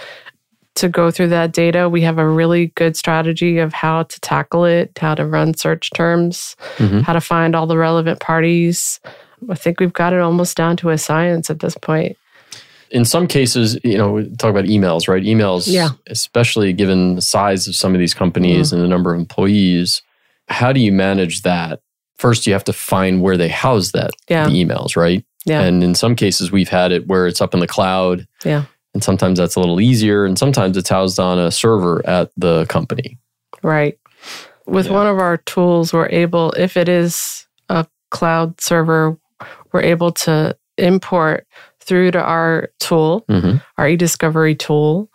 to 0.76 0.88
go 0.88 1.10
through 1.10 1.28
that 1.28 1.52
data. 1.52 1.88
We 1.88 2.02
have 2.02 2.18
a 2.18 2.28
really 2.28 2.66
good 2.74 2.96
strategy 2.96 3.58
of 3.58 3.72
how 3.72 4.02
to 4.04 4.20
tackle 4.20 4.66
it, 4.66 4.90
how 5.00 5.14
to 5.14 5.24
run 5.24 5.54
search 5.54 5.90
terms, 5.94 6.54
Mhm. 6.78 7.02
how 7.02 7.14
to 7.14 7.20
find 7.20 7.56
all 7.56 7.66
the 7.66 7.78
relevant 7.78 8.20
parties. 8.20 9.00
I 9.50 9.54
think 9.54 9.80
we've 9.80 9.92
got 9.92 10.12
it 10.12 10.20
almost 10.20 10.56
down 10.56 10.76
to 10.78 10.90
a 10.90 10.98
science 10.98 11.50
at 11.50 11.60
this 11.60 11.76
point. 11.76 12.16
in 12.92 13.04
some 13.04 13.26
cases, 13.26 13.76
you 13.82 13.98
know, 13.98 14.12
we 14.12 14.30
talk 14.36 14.48
about 14.50 14.64
emails, 14.66 15.08
right? 15.08 15.24
Emails, 15.24 15.66
Yeah. 15.66 15.90
especially 16.06 16.72
given 16.72 17.16
the 17.16 17.20
size 17.20 17.66
of 17.66 17.74
some 17.74 17.94
of 17.94 17.98
these 17.98 18.14
companies 18.14 18.68
mm-hmm. 18.68 18.76
and 18.76 18.84
the 18.84 18.88
number 18.88 19.12
of 19.12 19.18
employees, 19.18 20.02
how 20.48 20.72
do 20.72 20.78
you 20.78 20.92
manage 20.92 21.42
that? 21.42 21.80
First, 22.16 22.46
you 22.46 22.52
have 22.52 22.62
to 22.64 22.72
find 22.72 23.22
where 23.22 23.36
they 23.36 23.48
house 23.48 23.90
that 23.90 24.12
Yeah. 24.28 24.46
the 24.48 24.52
emails, 24.64 24.96
right? 24.96 25.24
Yeah. 25.44 25.62
And 25.62 25.82
in 25.82 25.96
some 25.96 26.14
cases, 26.14 26.52
we've 26.52 26.68
had 26.68 26.92
it 26.92 27.08
where 27.08 27.26
it's 27.26 27.40
up 27.40 27.54
in 27.54 27.60
the 27.60 27.66
cloud. 27.66 28.24
Yeah. 28.44 28.62
And 28.94 29.02
sometimes 29.02 29.38
that's 29.40 29.56
a 29.56 29.60
little 29.60 29.80
easier, 29.80 30.24
and 30.24 30.38
sometimes 30.38 30.76
it's 30.76 30.88
housed 30.88 31.18
on 31.18 31.40
a 31.40 31.50
server 31.50 32.06
at 32.06 32.30
the 32.36 32.66
company. 32.66 33.18
Right. 33.64 33.98
With 34.64 34.86
Yeah. 34.86 34.92
one 34.92 35.06
of 35.08 35.18
our 35.18 35.38
tools, 35.38 35.92
we're 35.92 36.08
able, 36.10 36.52
if 36.52 36.76
it 36.76 36.88
is 36.88 37.46
a 37.68 37.84
cloud 38.12 38.60
server, 38.60 39.18
we're 39.76 39.82
able 39.82 40.10
to 40.12 40.56
import 40.78 41.46
through 41.80 42.10
to 42.10 42.20
our 42.20 42.70
tool, 42.80 43.24
Mhm. 43.30 43.62
our 43.78 43.88
e-discovery 43.88 44.54
tool. 44.54 45.08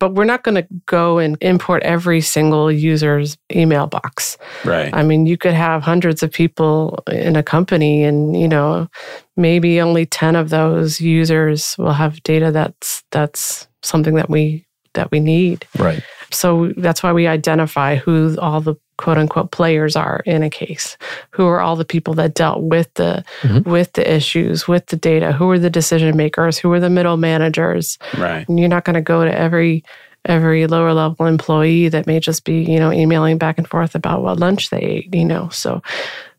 But 0.00 0.14
we're 0.14 0.24
not 0.24 0.42
going 0.42 0.54
to 0.54 0.66
go 0.86 1.18
and 1.18 1.36
import 1.40 1.82
every 1.82 2.20
single 2.20 2.70
user's 2.72 3.36
email 3.54 3.86
box. 3.86 4.38
Right. 4.64 4.90
I 4.94 5.02
mean, 5.02 5.26
you 5.26 5.36
could 5.36 5.52
have 5.54 5.82
hundreds 5.82 6.22
of 6.22 6.30
people 6.32 6.98
in 7.10 7.36
a 7.36 7.42
company, 7.42 8.04
and 8.04 8.36
you 8.36 8.48
know, 8.48 8.88
maybe 9.36 9.80
only 9.80 10.06
ten 10.06 10.36
of 10.36 10.48
those 10.50 11.00
users 11.00 11.74
will 11.78 11.92
have 11.92 12.22
data 12.22 12.50
that's 12.50 13.02
that's 13.10 13.68
something 13.82 14.14
that 14.14 14.30
we 14.30 14.64
that 14.94 15.10
we 15.10 15.20
need. 15.20 15.66
Right. 15.78 16.02
So 16.34 16.72
that's 16.76 17.02
why 17.02 17.12
we 17.12 17.26
identify 17.26 17.96
who 17.96 18.36
all 18.38 18.60
the 18.60 18.74
quote 18.96 19.18
unquote 19.18 19.50
players 19.50 19.96
are 19.96 20.20
in 20.24 20.42
a 20.42 20.50
case. 20.50 20.96
Who 21.30 21.46
are 21.46 21.60
all 21.60 21.74
the 21.76 21.84
people 21.84 22.14
that 22.14 22.34
dealt 22.34 22.62
with 22.62 22.92
the 22.94 23.24
Mhm. 23.42 23.64
with 23.66 23.92
the 23.94 24.14
issues, 24.14 24.68
with 24.68 24.86
the 24.86 24.96
data? 24.96 25.32
Who 25.32 25.50
are 25.50 25.58
the 25.58 25.70
decision 25.70 26.16
makers? 26.16 26.58
Who 26.58 26.72
are 26.72 26.80
the 26.80 26.90
middle 26.90 27.16
managers? 27.16 27.98
Right. 28.18 28.48
And 28.48 28.58
you're 28.60 28.68
not 28.68 28.84
going 28.84 28.94
to 28.94 29.00
go 29.00 29.24
to 29.24 29.36
every 29.36 29.82
every 30.26 30.66
lower 30.66 30.94
level 30.94 31.26
employee 31.26 31.88
that 31.90 32.06
may 32.06 32.18
just 32.18 32.44
be 32.44 32.62
you 32.62 32.78
know 32.78 32.90
emailing 32.90 33.36
back 33.36 33.58
and 33.58 33.68
forth 33.68 33.94
about 33.94 34.22
what 34.22 34.40
lunch 34.40 34.70
they 34.70 34.78
ate 34.78 35.14
you 35.14 35.22
know 35.22 35.50
so 35.50 35.82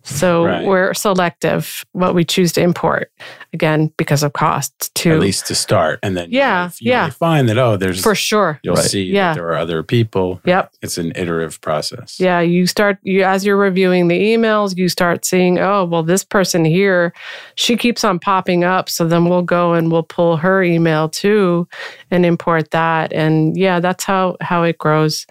so 0.08 0.46
Right. 0.46 0.66
we're 0.66 0.94
selective 0.94 1.84
what 1.94 2.14
we 2.14 2.24
choose 2.24 2.52
to 2.54 2.62
import 2.62 3.12
again 3.54 3.92
because 3.98 4.22
of 4.22 4.34
cost 4.34 4.94
to 4.96 5.12
At 5.14 5.20
least 5.20 5.48
to 5.48 5.56
start, 5.56 6.00
and 6.04 6.16
then 6.16 6.28
Yeah, 6.30 6.68
if 6.68 6.80
you 6.80 6.92
yeah. 6.92 7.00
really 7.02 7.12
find 7.12 7.50
that 7.50 7.58
oh, 7.58 7.76
there's 7.76 8.02
for 8.04 8.14
sure 8.14 8.60
you'll 8.64 8.76
Right. 8.76 8.86
see 8.86 9.04
Yeah. 9.04 9.30
that 9.30 9.36
there 9.36 9.48
are 9.50 9.58
other 9.58 9.82
people. 9.82 10.40
yep 10.46 10.72
It's 10.84 10.98
an 11.00 11.12
iterative 11.16 11.60
process. 11.62 12.20
yeah 12.20 12.40
you 12.40 12.68
start 12.68 12.98
you 13.02 13.24
as 13.24 13.46
you're 13.46 13.58
reviewing 13.58 14.08
the 14.08 14.20
emails 14.36 14.78
you 14.78 14.90
start 14.90 15.26
seeing 15.26 15.58
oh 15.60 15.86
well 15.86 16.04
this 16.04 16.24
person 16.24 16.64
here 16.66 17.12
she 17.56 17.76
keeps 17.76 18.04
on 18.04 18.20
popping 18.20 18.64
up 18.64 18.90
so 18.90 19.08
then 19.08 19.26
we'll 19.26 19.42
go 19.42 19.74
and 19.74 19.92
we'll 19.92 20.04
pull 20.04 20.38
her 20.38 20.62
email 20.62 21.10
too 21.10 21.68
and 22.12 22.26
import 22.26 22.70
that 22.72 23.12
and 23.12 23.58
yeah 23.58 23.80
that's 23.80 24.04
how 24.04 24.36
how 24.42 24.62
it 24.64 24.78
grows 24.78 25.26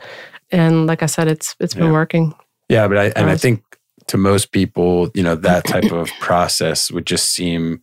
and 0.50 0.86
like 0.86 1.02
i 1.02 1.06
said 1.06 1.28
it's 1.28 1.54
it's 1.60 1.74
been 1.74 1.86
Yeah. 1.86 1.92
working 1.92 2.34
Yeah, 2.68 2.88
but 2.88 2.96
I 2.98 3.04
and 3.16 3.30
I 3.30 3.36
think 3.36 3.62
to 4.08 4.16
most 4.16 4.52
people, 4.52 5.10
you 5.14 5.22
know, 5.22 5.34
that 5.36 5.64
type 5.64 5.92
of 5.92 6.10
process 6.20 6.90
would 6.90 7.06
just 7.06 7.30
seem 7.30 7.80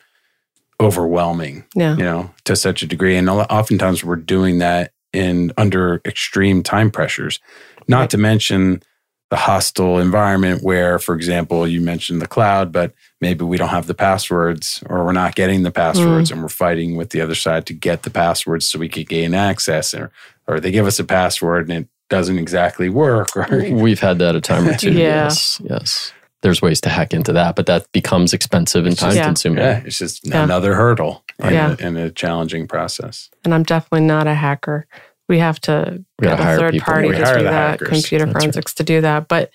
overwhelming, 0.80 1.64
yeah 1.76 1.96
you 1.96 2.04
know, 2.04 2.32
to 2.46 2.56
such 2.56 2.82
a 2.82 2.88
degree. 2.88 3.16
And 3.16 3.30
oftentimes 3.30 4.04
we're 4.04 4.16
doing 4.16 4.58
that 4.60 4.94
in 5.14 5.52
under 5.58 6.02
extreme 6.06 6.64
time 6.64 6.92
pressures. 6.92 7.40
Not 7.88 8.00
Right. 8.00 8.10
to 8.12 8.18
mention 8.18 8.84
the 9.30 9.38
hostile 9.38 9.98
environment 9.98 10.62
where, 10.62 11.00
for 11.00 11.16
example, 11.16 11.66
you 11.66 11.80
mentioned 11.80 12.22
the 12.22 12.28
cloud, 12.28 12.72
but 12.72 12.94
maybe 13.22 13.46
we 13.46 13.58
don't 13.58 13.70
have 13.70 13.88
the 13.88 13.94
passwords 13.94 14.84
or 14.88 15.06
we're 15.06 15.14
not 15.14 15.36
getting 15.36 15.64
the 15.64 15.72
passwords 15.72 16.30
mm. 16.30 16.34
and 16.34 16.42
we're 16.42 16.50
fighting 16.50 16.98
with 16.98 17.12
the 17.12 17.22
other 17.22 17.36
side 17.36 17.66
to 17.66 17.74
get 17.74 18.04
the 18.04 18.10
passwords 18.10 18.68
so 18.68 18.78
we 18.78 18.90
could 18.90 19.08
gain 19.08 19.34
access 19.34 19.94
or 19.94 20.12
or 20.48 20.60
they 20.60 20.72
give 20.72 20.86
us 20.86 21.00
a 21.00 21.04
password 21.06 21.70
and 21.70 21.86
it 21.86 21.90
doesn't 22.12 22.38
exactly 22.38 22.90
work 22.90 23.36
or 23.36 23.48
We've 23.74 24.00
had 24.00 24.20
that 24.20 24.36
a 24.36 24.42
time 24.42 24.68
or 24.68 24.74
two. 24.78 24.92
Yeah. 24.92 25.24
Yes. 25.24 25.60
Yes. 25.64 26.14
There's 26.44 26.62
ways 26.62 26.82
to 26.82 26.90
hack 26.90 27.14
into 27.14 27.34
that, 27.34 27.56
but 27.56 27.66
that 27.68 27.92
becomes 27.92 28.34
expensive 28.34 28.86
and 28.86 28.98
time 28.98 29.16
Yeah. 29.16 29.26
consuming. 29.26 29.64
Yeah, 29.64 29.82
it's 29.86 29.98
just 29.98 30.28
Yeah. 30.28 30.44
another 30.44 30.74
hurdle 30.76 31.24
in, 31.40 31.54
Yeah. 31.54 31.76
a, 31.80 31.88
in 31.88 31.98
a 31.98 32.12
challenging 32.12 32.68
process. 32.68 33.30
and 33.44 33.54
i'm 33.56 33.64
definitely 33.64 34.06
not 34.06 34.28
a 34.28 34.36
hacker 34.36 34.86
we 35.30 35.40
have 35.40 35.60
to 35.62 36.04
We 36.20 36.26
gotta 36.28 36.38
get 36.38 36.40
a 36.40 36.44
hire 36.44 36.58
third 36.60 36.72
people. 36.74 36.86
party 36.94 37.08
We 37.10 37.16
to 37.16 37.26
hire 37.26 37.38
do 37.38 37.44
the 37.46 37.50
that 37.50 37.70
hackers. 37.72 37.88
computer 37.90 38.26
That's 38.26 38.36
right. 38.36 38.42
forensics 38.44 38.74
to 38.76 38.84
do 38.84 39.02
that 39.02 39.28
but 39.28 39.50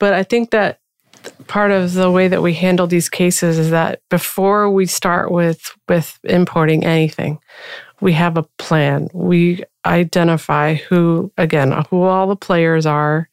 but 0.00 0.12
i 0.12 0.22
think 0.22 0.50
that 0.50 0.78
part 1.46 1.70
of 1.70 1.94
the 1.94 2.10
way 2.10 2.28
that 2.28 2.42
we 2.42 2.52
handle 2.54 2.86
these 2.86 3.08
cases 3.08 3.58
is 3.58 3.70
that 3.70 4.00
before 4.10 4.68
we 4.70 4.84
start 4.86 5.30
with 5.30 5.72
with 5.88 6.18
importing 6.24 6.84
anything 6.84 7.38
we 8.00 8.12
have 8.12 8.36
a 8.36 8.42
plan. 8.58 9.08
We 9.12 9.64
identify 9.86 10.74
who 10.74 11.30
again 11.36 11.72
who 11.90 12.02
all 12.02 12.26
the 12.26 12.36
players 12.36 12.86
are 12.86 13.28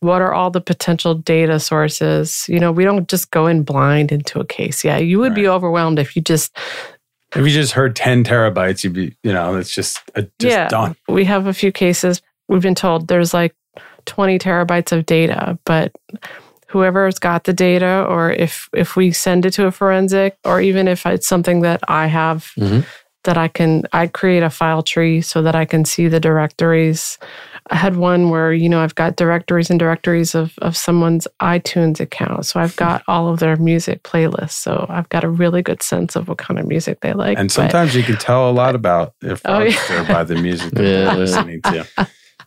what 0.00 0.20
are 0.20 0.34
all 0.34 0.50
the 0.50 0.60
potential 0.60 1.14
data 1.14 1.58
sources. 1.60 2.44
You 2.48 2.60
know 2.60 2.72
we 2.72 2.84
don't 2.84 3.08
just 3.08 3.30
go 3.30 3.46
in 3.46 3.62
blind 3.62 4.12
into 4.12 4.40
a 4.40 4.44
case. 4.44 4.84
Yeah 4.84 4.98
you 4.98 5.18
would 5.20 5.34
be 5.34 5.48
overwhelmed 5.48 5.98
if 5.98 6.14
you 6.16 6.22
just 6.22 6.56
If 7.34 7.44
you 7.46 7.50
just 7.50 7.72
heard 7.72 7.96
10 7.96 8.22
terabytes, 8.24 8.84
you'd 8.84 8.92
be, 8.92 9.16
you 9.24 9.32
know, 9.32 9.56
it's 9.56 9.74
just, 9.74 9.98
uh, 10.14 10.22
just 10.38 10.52
yeah 10.56 10.68
done. 10.68 10.94
we 11.08 11.24
have 11.24 11.46
a 11.46 11.52
few 11.54 11.72
cases. 11.72 12.22
We've 12.48 12.62
been 12.62 12.74
told 12.76 13.08
there's 13.08 13.32
like 13.34 13.54
20 14.06 14.38
terabytes 14.38 14.92
of 14.92 15.06
data 15.06 15.58
but 15.64 15.92
whoever's 16.68 17.18
got 17.18 17.44
the 17.44 17.52
data 17.52 18.04
or 18.08 18.30
if 18.30 18.68
if 18.74 18.96
we 18.96 19.12
send 19.12 19.46
it 19.46 19.52
to 19.52 19.66
a 19.66 19.70
forensic 19.72 20.36
or 20.44 20.60
even 20.60 20.88
if 20.88 21.06
it's 21.06 21.26
something 21.28 21.60
that 21.62 21.80
i 21.88 22.06
have 22.06 22.50
Mhm. 22.58 22.84
That 23.24 23.36
i 23.36 23.48
can 23.48 23.82
i 23.92 24.06
create 24.06 24.42
a 24.42 24.50
file 24.50 24.82
tree 24.82 25.20
so 25.20 25.42
that 25.42 25.54
i 25.54 25.64
can 25.64 25.84
see 25.84 26.08
the 26.08 26.20
directories 26.20 27.18
i 27.70 27.74
had 27.76 27.96
one 27.96 28.30
where 28.30 28.52
you 28.52 28.68
know 28.68 28.80
i've 28.80 28.94
got 28.94 29.16
directories 29.16 29.70
and 29.70 29.78
directories 29.80 30.34
of 30.34 30.52
of 30.62 30.76
someone's 30.76 31.26
itunes 31.42 32.00
account 32.00 32.46
so 32.46 32.60
i've 32.60 32.76
got 32.76 33.02
all 33.08 33.28
of 33.28 33.38
their 33.40 33.56
music 33.56 34.02
playlists 34.02 34.52
so 34.52 34.86
i've 34.88 35.08
got 35.08 35.24
a 35.24 35.28
really 35.28 35.62
good 35.62 35.82
sense 35.82 36.14
of 36.16 36.28
what 36.28 36.38
kind 36.38 36.58
of 36.60 36.66
music 36.66 37.00
they 37.00 37.12
like 37.12 37.38
And 37.38 37.48
But- 37.48 37.52
sometimes 37.54 37.94
you 37.94 38.02
can 38.02 38.16
tell 38.16 38.48
a 38.48 38.52
lot 38.52 38.74
about 38.74 39.14
if 39.22 39.40
Oh, 39.44 39.60
yeah. 39.60 40.06
by 40.08 40.24
the 40.24 40.36
music 40.36 40.72
that 40.74 40.82
Yeah. 40.84 41.04
they're 41.06 41.16
listening 41.16 41.60
to. 41.62 41.86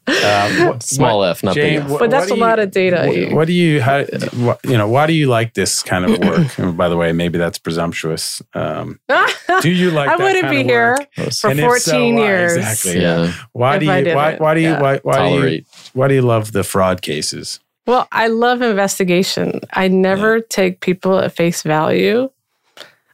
Um, 0.07 0.13
what- 0.67 0.83
Small 0.83 1.23
F, 1.25 1.43
not 1.43 1.55
Jane, 1.55 1.63
big 1.81 1.83
F. 1.85 1.89
what- 1.89 1.99
But 1.99 2.11
that's 2.11 2.31
a 2.31 2.35
do 2.35 2.39
lot 2.39 2.57
you- 2.59 2.63
of 2.63 2.71
data. 2.71 3.05
What, 3.27 3.33
what 3.33 3.47
do 3.47 3.53
you, 3.53 3.81
how, 3.81 4.03
what, 4.35 4.59
you 4.63 4.77
know, 4.77 4.87
why 4.87 5.05
do 5.07 5.13
you 5.13 5.27
like 5.27 5.53
this 5.53 5.83
kind 5.83 6.05
of 6.05 6.17
work? 6.19 6.47
And 6.59 6.77
by 6.77 6.87
the 6.89 6.95
way, 6.97 7.11
maybe 7.11 7.37
that's 7.37 7.57
presumptuous. 7.57 8.41
Um, 8.53 8.99
do 9.61 9.69
you 9.69 9.91
like 9.91 10.09
I 10.09 10.17
that 10.17 10.23
wouldn't 10.23 10.43
kind 10.43 10.55
be 10.55 10.61
of 10.61 10.67
here 10.67 10.91
work? 10.99 11.33
for 11.33 11.49
And 11.49 11.59
if 11.59 11.81
so, 11.81 11.91
14 11.91 12.15
why? 12.15 12.21
years. 12.21 12.55
Exactly. 12.57 13.01
Yeah. 13.01 13.33
Why 13.51 13.77
do 13.79 13.85
you, 13.85 13.91
why, 13.91 14.01
didn't, 14.03 14.39
why 14.41 14.53
do 14.53 14.59
you, 14.61 14.69
yeah. 14.69 14.81
why, 14.81 14.97
why 15.03 15.29
do 15.29 15.49
you, 15.49 15.63
why 15.93 16.07
do 16.07 16.13
you 16.15 16.21
love 16.21 16.51
the 16.53 16.63
fraud 16.63 17.01
cases? 17.01 17.59
Well, 17.85 18.07
I 18.11 18.27
love 18.27 18.61
investigation. 18.61 19.61
I 19.73 19.87
never 19.87 20.41
take 20.41 20.81
people 20.81 21.19
at 21.19 21.33
face 21.35 21.63
value, 21.63 22.29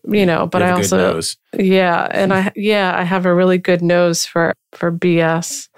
you 0.07 0.25
know, 0.25 0.47
but 0.47 0.59
You 0.59 0.65
I 0.65 0.67
have 0.69 0.77
a 0.79 0.81
good 0.81 0.93
also, 0.93 1.13
nose. 1.13 1.37
yeah, 1.57 2.07
and 2.11 2.33
I, 2.33 2.51
yeah, 2.55 2.95
I 2.97 3.03
have 3.03 3.25
a 3.27 3.33
really 3.35 3.59
good 3.59 3.81
nose 3.83 4.25
for 4.25 4.55
for 4.71 4.91
BS, 4.91 5.69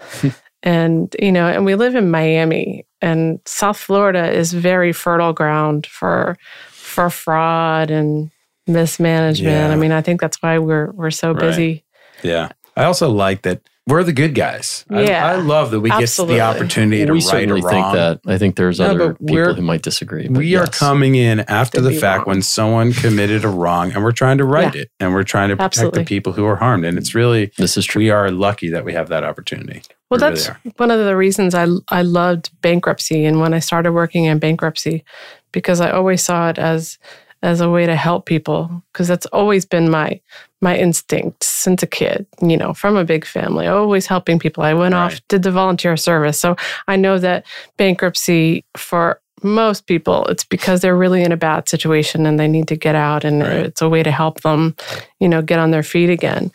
and 0.66 1.16
you 1.22 1.32
know, 1.32 1.48
and 1.48 1.64
we 1.64 1.76
live 1.76 1.96
in 1.96 2.12
Miami, 2.12 2.86
and 3.02 3.40
South 3.46 3.78
Florida 3.78 4.30
is 4.32 4.52
very 4.52 4.92
fertile 4.92 5.32
ground 5.32 5.86
for 5.86 6.38
for 6.72 7.10
fraud 7.10 7.90
and 7.92 8.32
mismanagement. 8.68 9.54
Yeah. 9.56 9.70
I 9.72 9.76
mean, 9.76 9.92
I 9.92 10.02
think 10.02 10.20
that's 10.20 10.42
why 10.42 10.58
we're 10.60 10.92
we're 10.92 11.12
so 11.12 11.32
Right. 11.32 11.40
busy. 11.40 11.84
Yeah. 12.24 12.50
I 12.76 12.84
also 12.86 13.10
like 13.10 13.44
that 13.44 13.62
we're 13.88 14.04
the 14.04 14.14
good 14.14 14.34
guys. 14.34 14.84
I- 14.90 15.04
Yeah. 15.04 15.24
I, 15.28 15.36
love 15.36 15.70
that 15.70 15.80
we 15.80 15.92
Absolutely. 15.92 16.38
get 16.38 16.52
the 16.54 16.58
opportunity 16.58 17.06
to 17.06 17.12
we 17.12 17.20
right 17.20 17.24
certainly 17.24 17.62
or 17.62 17.70
think 17.70 17.94
that. 17.94 18.20
I 18.26 18.40
think 18.40 18.56
there's 18.56 18.80
No, 18.80 18.88
other 18.88 19.14
people 19.14 19.54
who 19.54 19.62
might 19.62 19.84
disagree. 19.84 20.28
but 20.28 20.40
we 20.40 20.56
are 20.56 20.66
coming 20.66 21.14
in 21.14 21.42
after 21.42 21.78
Could 21.82 21.92
the 21.94 22.00
fact 22.00 22.26
wrong. 22.26 22.36
when 22.38 22.42
someone 22.42 22.94
committed 22.94 23.44
a 23.46 23.48
wrong 23.50 23.92
and 23.92 24.04
we're 24.04 24.12
trying 24.12 24.40
to 24.40 24.44
right 24.44 24.74
Yeah. 24.74 24.82
it 24.82 24.90
and 25.00 25.14
we're 25.14 25.22
trying 25.22 25.50
to 25.50 25.56
protect 25.56 25.76
Absolutely. 25.76 26.02
the 26.02 26.08
people 26.08 26.34
who 26.34 26.46
are 26.48 26.56
harmed. 26.56 26.84
And 26.84 26.98
it's 26.98 27.14
really, 27.14 27.52
This 27.60 27.78
is 27.78 27.86
true. 27.86 28.00
we 28.02 28.10
are 28.10 28.32
lucky 28.32 28.70
that 28.72 28.84
we 28.86 28.94
have 28.94 29.10
that 29.10 29.24
opportunity. 29.24 29.84
Well, 30.10 30.20
We 30.20 30.28
really 30.28 30.36
that's 30.36 30.48
one 30.78 30.92
of 30.92 31.04
the 31.06 31.18
reasons 31.18 31.56
I 31.56 31.68
I 31.90 32.02
loved 32.04 32.50
bankruptcy 32.62 33.26
and 33.26 33.40
when 33.40 33.54
I 33.54 33.60
started 33.60 33.92
working 33.94 34.26
in 34.26 34.40
bankruptcy 34.40 35.04
because 35.52 35.82
I 35.82 35.92
always 35.92 36.24
saw 36.24 36.50
it 36.50 36.58
as 36.58 36.98
as 37.44 37.62
a 37.62 37.70
way 37.70 37.86
to 37.86 37.96
help 37.96 38.26
people 38.26 38.84
because 38.92 39.08
that's 39.08 39.26
always 39.28 39.66
been 39.66 39.90
my 39.90 40.20
my 40.62 40.76
instinct 40.78 41.44
since 41.44 41.84
a 41.84 41.88
kid, 41.88 42.26
you 42.42 42.58
know, 42.58 42.74
from 42.74 42.96
a 42.96 43.04
big 43.06 43.26
family, 43.26 43.68
always 43.68 44.08
helping 44.08 44.40
people. 44.40 44.64
I 44.64 44.74
went 44.74 44.96
Right. 44.96 45.14
off 45.14 45.22
did 45.28 45.44
the 45.44 45.52
volunteer 45.52 45.98
service. 45.98 46.40
So 46.40 46.56
I 46.88 46.96
know 46.96 47.20
that 47.20 47.46
bankruptcy 47.78 48.64
for 48.78 49.20
most 49.44 49.86
people, 49.86 50.26
it's 50.28 50.46
because 50.46 50.82
they're 50.82 50.96
really 50.98 51.22
in 51.22 51.32
a 51.32 51.38
bad 51.38 51.70
situation 51.70 52.26
and 52.26 52.40
they 52.40 52.48
need 52.48 52.68
to 52.70 52.76
get 52.76 52.96
out, 52.96 53.24
and 53.26 53.42
Right. 53.42 53.66
it's 53.66 53.82
a 53.82 53.90
way 53.90 54.02
to 54.02 54.12
help 54.12 54.42
them, 54.42 54.76
you 55.20 55.28
know, 55.30 55.42
get 55.42 55.60
on 55.60 55.72
their 55.72 55.84
feet 55.84 56.10
again. 56.10 56.52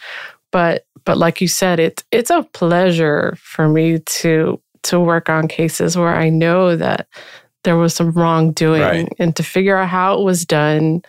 But 0.50 0.84
but 1.04 1.16
like 1.18 1.40
you 1.40 1.48
said, 1.48 1.78
it's 1.80 2.02
it's 2.10 2.30
a 2.30 2.42
pleasure 2.52 3.36
for 3.40 3.68
me 3.68 3.98
to 4.00 4.60
to 4.84 4.98
work 5.00 5.28
on 5.28 5.48
cases 5.48 5.96
where 5.96 6.14
I 6.14 6.30
know 6.30 6.74
that 6.76 7.06
there 7.64 7.76
was 7.76 7.94
some 7.94 8.12
wrongdoing 8.12 8.80
Right. 8.80 9.08
and 9.18 9.36
to 9.36 9.42
figure 9.42 9.76
out 9.76 9.88
how 9.88 10.18
it 10.18 10.24
was 10.24 10.44
done 10.46 11.02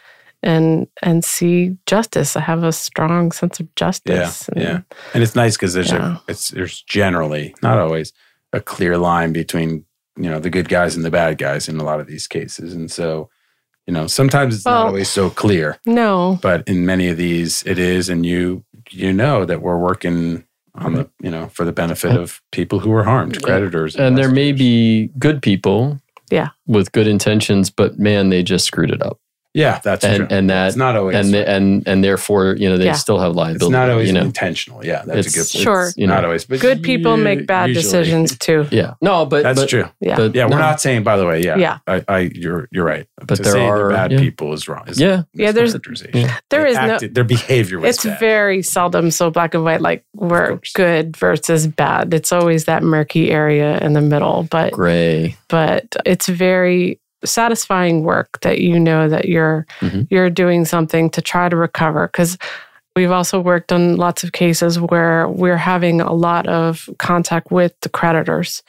and 0.43 0.87
and 1.01 1.23
see 1.23 1.77
justice. 1.85 2.35
I 2.35 2.41
have 2.41 2.63
a 2.63 2.71
strong 2.73 3.31
sense 3.31 3.59
of 3.59 3.73
justice. 3.75 4.49
and- 4.49 4.61
yeah. 4.61 4.79
And 5.13 5.23
it's 5.23 5.35
nice 5.35 5.55
because 5.55 5.73
there's 5.73 5.91
Yeah. 5.91 6.17
a, 6.17 6.31
it's 6.31 6.49
there's 6.49 6.81
generally 6.81 7.55
not 7.61 7.77
always 7.77 8.11
a 8.53 8.59
clear 8.59 8.97
line 8.97 9.31
between 9.33 9.85
you 10.17 10.29
know 10.29 10.39
the 10.39 10.49
good 10.49 10.67
guys 10.67 10.95
and 10.95 11.05
the 11.05 11.11
bad 11.11 11.37
guys 11.37 11.69
in 11.69 11.79
a 11.79 11.83
lot 11.83 11.99
of 12.01 12.07
these 12.07 12.27
cases, 12.27 12.73
and 12.73 12.91
so 12.91 13.29
you 13.87 13.93
know 13.93 14.07
sometimes 14.07 14.53
it's 14.55 14.65
not 14.65 14.87
always 14.87 15.07
so 15.09 15.29
clear, 15.29 15.77
No. 15.85 16.37
but 16.41 16.67
in 16.67 16.85
many 16.85 17.07
of 17.07 17.15
these 17.17 17.63
it 17.65 17.79
is, 17.79 18.09
and 18.09 18.25
you 18.25 18.65
you 18.91 19.13
know 19.13 19.45
that 19.45 19.61
we're 19.61 19.77
working 19.77 20.43
on 20.75 20.93
the 20.93 21.09
you 21.21 21.29
know 21.31 21.47
for 21.47 21.65
the 21.65 21.71
benefit 21.71 22.15
of 22.15 22.41
people 22.51 22.79
who 22.79 22.89
were 22.89 23.03
harmed, 23.03 23.41
creditors, 23.43 23.95
And 23.95 24.17
there 24.17 24.31
may 24.31 24.51
be 24.53 25.09
good 25.19 25.41
people 25.41 25.99
Yeah. 26.29 26.49
with 26.67 26.91
good 26.93 27.07
intentions, 27.07 27.69
but 27.69 27.99
man, 27.99 28.29
they 28.29 28.41
just 28.43 28.65
screwed 28.65 28.91
it 28.91 29.01
up. 29.01 29.19
Yeah, 29.53 29.79
that's 29.83 30.03
and 30.05 30.17
true. 30.17 30.27
and 30.37 30.49
that 30.49 30.67
it's 30.69 30.77
not 30.77 30.95
always 30.95 31.15
and 31.15 31.33
the, 31.33 31.47
and 31.49 31.87
and 31.87 32.03
therefore, 32.03 32.55
you 32.57 32.69
know, 32.69 32.77
they 32.77 32.85
Yeah. 32.85 32.93
still 32.93 33.19
have 33.19 33.35
liability. 33.35 33.65
it's 33.65 33.71
not 33.71 33.89
always 33.89 34.07
you 34.07 34.13
know. 34.13 34.21
intentional. 34.21 34.85
Yeah, 34.85 35.03
that's 35.05 35.27
It's- 35.27 35.33
a 35.35 35.37
good 35.39 35.51
point. 35.51 35.63
Sure. 35.63 35.89
you 35.97 36.07
know. 36.07 36.15
not 36.15 36.25
always, 36.25 36.45
but 36.45 36.59
Good 36.61 36.83
people 36.83 37.17
you- 37.17 37.23
make 37.23 37.45
bad 37.47 37.69
usually- 37.69 37.83
decisions 37.83 38.37
too. 38.37 38.65
Yeah. 38.71 38.93
No, 39.01 39.25
but 39.25 39.43
That's 39.43 39.59
but, 39.59 39.69
true. 39.69 39.85
Yeah. 39.99 40.15
but 40.15 40.35
Yeah, 40.35 40.45
we're 40.45 40.51
no. 40.51 40.59
not 40.59 40.79
saying, 40.81 41.03
by 41.03 41.17
the 41.17 41.25
way, 41.25 41.43
yeah, 41.43 41.57
Yeah. 41.57 41.77
I, 41.87 42.03
I, 42.07 42.19
you're, 42.33 42.67
you're 42.71 42.85
right. 42.85 43.05
But 43.25 43.35
to 43.35 43.43
there 43.43 43.53
say 43.53 43.65
are- 43.65 43.89
bad 43.89 44.11
yeah. 44.13 44.19
people 44.19 44.53
is 44.53 44.67
wrong. 44.67 44.83
Is 44.87 44.99
Yeah. 44.99 45.23
Yeah, 45.33 45.51
there's- 45.51 45.73
mischaracterization. 45.75 46.15
yeah. 46.15 46.37
There 46.49 46.65
They 46.73 46.87
no 46.87 46.97
their 46.99 47.23
behavior 47.23 47.79
was 47.79 47.95
it's 47.95 48.05
bad. 48.05 48.19
very 48.19 48.61
seldom 48.61 49.11
so 49.11 49.29
black 49.31 49.53
and 49.53 49.63
white 49.63 49.81
like 49.81 50.03
we're 50.15 50.59
good 50.75 51.15
versus 51.17 51.67
bad. 51.67 52.13
It's 52.13 52.31
always 52.31 52.65
that 52.65 52.83
murky 52.83 53.31
area 53.31 53.77
in 53.79 53.93
the 53.93 54.01
middle, 54.01 54.47
but 54.49 54.73
Gray. 54.73 55.35
but 55.49 55.95
it's 56.05 56.27
very 56.27 56.99
satisfying 57.23 58.03
work 58.03 58.39
that 58.41 58.59
you 58.59 58.79
know 58.79 59.07
that 59.09 59.25
you're 59.25 59.65
Mhm. 59.81 60.07
you're 60.09 60.29
doing 60.29 60.65
something 60.65 61.09
to 61.11 61.21
try 61.21 61.49
to 61.49 61.55
recover 61.55 62.07
cuz 62.07 62.37
We've 62.93 63.09
also 63.11 63.39
worked 63.39 63.71
on 63.71 63.95
lots 63.95 64.21
of 64.21 64.33
cases 64.33 64.77
where 64.77 65.25
we're 65.29 65.55
having 65.55 66.01
a 66.01 66.11
lot 66.11 66.45
of 66.47 66.89
contact 66.99 67.49
with 67.49 67.71
the 67.83 67.87
creditors, 67.87 68.61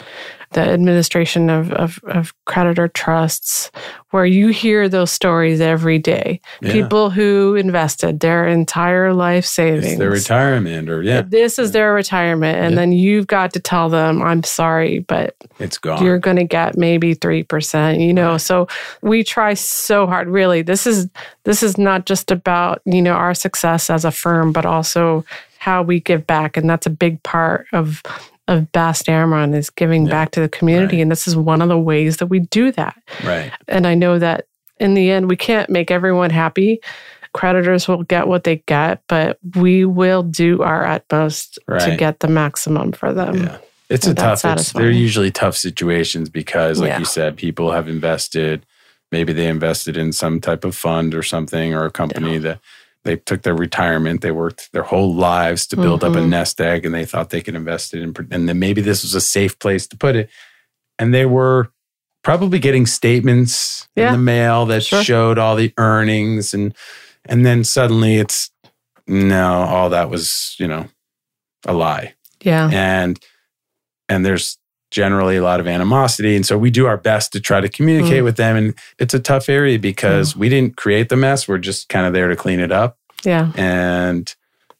the 0.52 0.60
administration 0.60 1.50
of, 1.50 1.72
of, 1.72 1.98
of 2.04 2.32
creditor 2.44 2.88
trusts, 2.88 3.70
where 4.10 4.26
you 4.26 4.48
hear 4.48 4.88
those 4.88 5.10
stories 5.10 5.60
every 5.60 5.98
day. 5.98 6.40
Yeah. 6.60 6.72
People 6.72 7.10
who 7.10 7.54
invested 7.54 8.20
their 8.20 8.46
entire 8.46 9.12
life 9.14 9.44
savings. 9.46 9.86
It's 9.86 9.98
their 9.98 10.10
retirement, 10.10 10.88
or 10.90 11.02
yeah, 11.02 11.22
This 11.22 11.58
is 11.58 11.72
their 11.72 11.94
retirement. 11.94 12.58
And 12.58 12.72
Yeah. 12.72 12.76
then 12.80 12.92
you've 12.92 13.26
got 13.26 13.52
to 13.54 13.60
tell 13.60 13.88
them, 13.88 14.22
I'm 14.22 14.42
sorry, 14.42 15.00
but 15.00 15.34
it's 15.58 15.78
gone. 15.78 16.04
you're 16.04 16.18
going 16.18 16.36
to 16.36 16.44
get 16.44 16.76
maybe 16.76 17.14
3% 17.14 18.04
you 18.04 18.12
know 18.12 18.36
so 18.36 18.66
we 19.02 19.22
try 19.22 19.54
so 19.54 20.06
hard 20.06 20.26
really 20.28 20.62
this 20.62 20.86
is 20.86 21.08
this 21.44 21.62
is 21.62 21.78
not 21.78 22.06
just 22.06 22.30
about 22.30 22.80
you 22.84 23.00
know 23.02 23.12
our 23.12 23.34
success 23.34 23.88
as 23.90 24.04
a 24.04 24.10
firm 24.10 24.52
but 24.52 24.66
also 24.66 25.24
how 25.58 25.82
we 25.82 26.00
give 26.00 26.26
back 26.26 26.56
and 26.56 26.68
that's 26.68 26.86
a 26.86 26.90
big 26.90 27.22
part 27.22 27.66
of 27.72 28.02
of 28.48 28.70
Bast 28.72 29.06
Amron 29.06 29.54
is 29.54 29.70
giving 29.70 30.04
Yeah. 30.06 30.10
back 30.10 30.30
to 30.32 30.40
the 30.40 30.48
community 30.48 30.96
Right. 30.96 31.02
and 31.02 31.10
this 31.10 31.26
is 31.28 31.36
one 31.36 31.62
of 31.62 31.68
the 31.68 31.78
ways 31.78 32.16
that 32.18 32.26
we 32.26 32.40
do 32.40 32.72
that 32.72 32.96
right. 33.24 33.52
and 33.68 33.86
I 33.86 33.94
know 33.94 34.18
that 34.18 34.46
in 34.80 34.94
the 34.94 35.10
end, 35.12 35.28
we 35.28 35.36
can't 35.36 35.70
make 35.70 35.92
everyone 35.92 36.30
happy. 36.30 36.80
Creditors 37.34 37.86
will 37.86 38.02
get 38.02 38.26
what 38.26 38.42
they 38.44 38.56
get, 38.66 39.00
but 39.08 39.38
we 39.54 39.84
will 39.84 40.22
do 40.24 40.60
our 40.62 40.84
utmost 40.84 41.58
to 41.78 41.94
get 41.96 42.18
the 42.20 42.26
maximum 42.28 42.90
for 42.92 43.12
them. 43.12 43.44
yeah. 43.44 43.58
It's 43.88 44.06
and 44.06 44.18
a 44.18 44.20
tough. 44.22 44.44
It's, 44.44 44.72
they're 44.72 44.90
usually 44.90 45.30
tough 45.30 45.56
situations 45.56 46.28
because, 46.30 46.80
like 46.80 46.88
Yeah. 46.88 46.98
you 46.98 47.04
said, 47.04 47.36
people 47.36 47.70
have 47.72 47.88
invested. 47.88 48.66
Maybe 49.12 49.32
they 49.32 49.46
invested 49.46 49.96
in 49.96 50.12
some 50.12 50.40
type 50.40 50.64
of 50.64 50.74
fund 50.74 51.14
or 51.14 51.22
something, 51.22 51.74
or 51.74 51.84
a 51.84 51.90
company 51.90 52.38
that 52.38 52.58
they 53.04 53.16
took 53.16 53.42
their 53.42 53.54
retirement. 53.54 54.20
They 54.20 54.30
worked 54.30 54.70
their 54.72 54.82
whole 54.84 55.12
lives 55.14 55.66
to 55.68 55.76
build 55.76 56.04
up 56.04 56.14
a 56.14 56.18
Mhm. 56.18 56.28
nest 56.28 56.60
egg, 56.60 56.84
and 56.86 56.94
they 56.94 57.04
thought 57.04 57.30
they 57.30 57.40
could 57.40 57.54
invest 57.56 57.94
it 57.94 58.02
in. 58.02 58.14
And 58.30 58.48
then 58.48 58.58
maybe 58.58 58.80
this 58.80 59.02
was 59.02 59.14
a 59.14 59.20
safe 59.20 59.58
place 59.58 59.86
to 59.88 59.96
put 59.96 60.14
it, 60.16 60.30
and 60.98 61.12
they 61.12 61.26
were 61.26 61.70
probably 62.22 62.58
getting 62.60 62.86
statements 62.86 63.88
Yeah. 63.96 64.06
in 64.08 64.12
the 64.12 64.18
mail 64.18 64.66
that 64.66 64.84
Sure. 64.84 65.02
showed 65.02 65.38
all 65.38 65.56
the 65.56 65.72
earnings, 65.78 66.54
and 66.54 66.74
and 67.24 67.44
then 67.46 67.62
suddenly 67.64 68.16
it's 68.16 68.50
no, 69.06 69.62
all 69.62 69.90
that 69.90 70.08
was 70.10 70.54
you 70.58 70.68
know 70.68 70.88
a 71.66 71.72
lie 71.72 72.14
Yeah. 72.42 72.68
and 72.72 73.18
and 74.08 74.24
there's 74.24 74.58
generally 74.92 75.36
a 75.36 75.42
lot 75.42 75.58
of 75.58 75.66
animosity 75.66 76.36
and 76.36 76.46
so 76.46 76.56
we 76.56 76.70
do 76.70 76.86
our 76.86 76.96
best 76.98 77.32
to 77.32 77.40
try 77.40 77.60
to 77.60 77.68
communicate 77.68 78.20
Mm. 78.20 78.24
with 78.24 78.36
them 78.36 78.56
and 78.56 78.74
it's 78.98 79.14
a 79.14 79.18
tough 79.18 79.48
area 79.48 79.78
because 79.78 80.36
we 80.36 80.48
didn't 80.48 80.76
create 80.76 81.08
the 81.08 81.16
mess 81.16 81.48
we're 81.48 81.58
just 81.58 81.88
kind 81.88 82.06
of 82.06 82.12
there 82.12 82.28
to 82.28 82.36
clean 82.36 82.60
it 82.60 82.70
up 82.70 82.98
Yeah. 83.24 83.50
and 83.56 84.32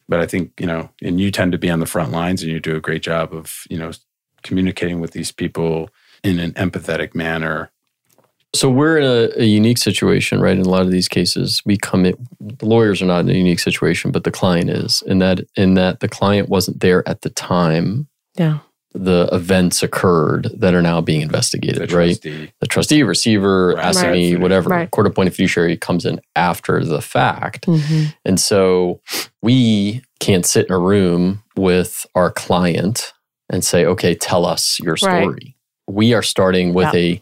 but 0.09 0.21
i 0.21 0.27
think 0.27 0.53
you 0.61 0.67
know 0.67 0.91
and 1.03 1.19
you 1.21 1.31
tend 1.31 1.51
to 1.53 1.59
be 1.59 1.71
on 1.71 1.81
the 1.81 1.87
front 1.87 2.13
lines 2.13 2.43
and 2.43 2.53
you 2.53 2.61
do 2.61 2.77
a 2.77 2.81
great 2.81 3.03
job 3.03 3.33
of 3.35 3.65
you 3.71 3.79
know 3.79 3.91
communicating 4.43 5.01
with 5.01 5.13
these 5.13 5.33
people 5.33 5.89
in 6.23 6.39
an 6.39 6.53
empathetic 6.53 7.15
manner 7.15 7.71
So 8.55 8.69
we're 8.69 8.99
in 8.99 9.05
a, 9.05 9.41
a 9.45 9.45
unique 9.47 9.79
situation, 9.79 10.39
right? 10.39 10.59
In 10.59 10.67
a 10.67 10.69
lot 10.69 10.83
of 10.85 10.91
these 10.91 11.09
cases, 11.09 11.63
we 11.65 11.79
come 11.79 12.05
in, 12.05 12.15
the 12.39 12.67
lawyers 12.67 13.01
are 13.01 13.07
not 13.07 13.21
in 13.25 13.31
a 13.31 13.39
unique 13.45 13.61
situation, 13.61 14.11
but 14.13 14.25
the 14.25 14.31
client 14.31 14.69
is. 14.69 15.03
In 15.07 15.21
that 15.21 15.39
in 15.57 15.73
that 15.81 16.01
the 16.01 16.09
client 16.19 16.51
wasn't 16.51 16.81
there 16.81 17.03
at 17.09 17.23
the 17.23 17.31
time 17.31 18.09
Yeah. 18.37 18.59
The 18.95 19.29
events 19.33 19.83
occurred 19.83 20.51
that 20.57 20.75
are 20.75 20.83
now 20.83 21.01
being 21.01 21.21
the 21.21 21.25
investigated, 21.25 21.93
right? 21.93 22.21
trustee. 22.21 22.53
The 22.61 22.67
trustee, 22.67 23.03
receiver, 23.03 23.75
Right. 23.77 23.87
assignee, 23.91 24.35
Right. 24.35 24.43
whatever, 24.43 24.71
Right. 24.71 24.91
court 24.91 25.07
appointed 25.07 25.35
fiduciary 25.35 25.77
comes 25.77 26.05
in 26.05 26.21
after 26.37 26.85
the 26.85 27.01
fact. 27.01 27.67
Mhm. 27.67 28.15
And 28.25 28.39
so 28.41 29.01
we 29.43 30.03
can't 30.21 30.45
sit 30.47 30.67
in 30.67 30.73
a 30.75 30.79
room 30.79 31.43
with 31.57 32.05
our 32.15 32.31
client 32.31 33.13
and 33.51 33.65
say, 33.65 33.85
okay, 33.87 34.15
tell 34.15 34.45
us 34.47 34.79
your 34.81 34.97
Right. 35.03 35.23
story. 35.23 35.57
We 35.89 36.13
are 36.15 36.23
starting 36.23 36.75
with 36.75 36.95
a 36.95 37.21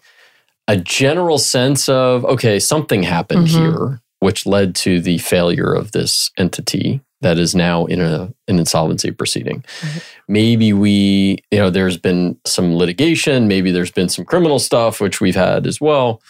a 0.69 0.77
general 0.77 1.37
sense 1.39 1.89
of, 1.89 2.25
okay, 2.25 2.61
something 2.61 3.03
happened 3.03 3.49
Mhm. 3.49 3.59
here, 3.59 4.01
which 4.21 4.47
led 4.47 4.73
to 4.77 5.01
the 5.01 5.19
failure 5.19 5.73
of 5.75 5.91
this 5.91 6.31
entity 6.39 7.01
that 7.23 7.39
is 7.39 7.55
now 7.55 7.85
in 7.87 8.01
a 8.01 8.33
an 8.49 8.59
insolvency 8.59 9.11
proceeding. 9.11 9.65
Right. 9.83 10.03
Maybe 10.29 10.73
we, 10.73 11.39
you 11.51 11.59
know, 11.59 11.71
there's 11.71 11.97
been 11.99 12.39
some 12.47 12.75
litigation, 12.77 13.47
maybe 13.49 13.71
there's 13.71 13.91
been 13.91 14.09
some 14.09 14.25
criminal 14.25 14.59
stuff, 14.59 15.01
which 15.01 15.21
we've 15.21 15.35
had 15.37 15.67
as 15.67 15.81
well. 15.81 16.23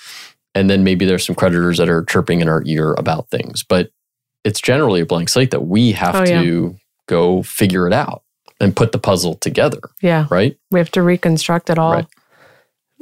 And 0.54 0.68
then 0.68 0.82
maybe 0.82 1.04
there's 1.06 1.24
some 1.24 1.36
creditors 1.36 1.78
that 1.78 1.88
are 1.88 2.02
chirping 2.04 2.40
in 2.40 2.48
our 2.48 2.62
ear 2.66 2.94
about 2.98 3.30
things. 3.30 3.62
But 3.62 3.90
it's 4.44 4.60
generally 4.60 5.00
a 5.00 5.06
blank 5.06 5.28
slate 5.28 5.50
that 5.52 5.66
we 5.66 5.92
have 5.92 6.14
Oh, 6.16 6.24
yeah. 6.24 6.42
to 6.42 6.76
go 7.06 7.42
figure 7.42 7.86
it 7.86 7.92
out 7.92 8.22
and 8.60 8.74
put 8.74 8.90
the 8.92 8.98
puzzle 8.98 9.34
together, 9.34 9.80
Yeah. 10.02 10.26
right? 10.30 10.56
We 10.72 10.80
have 10.80 10.90
to 10.92 11.02
reconstruct 11.02 11.70
it 11.70 11.78
all 11.78 11.92
Right. 11.92 12.06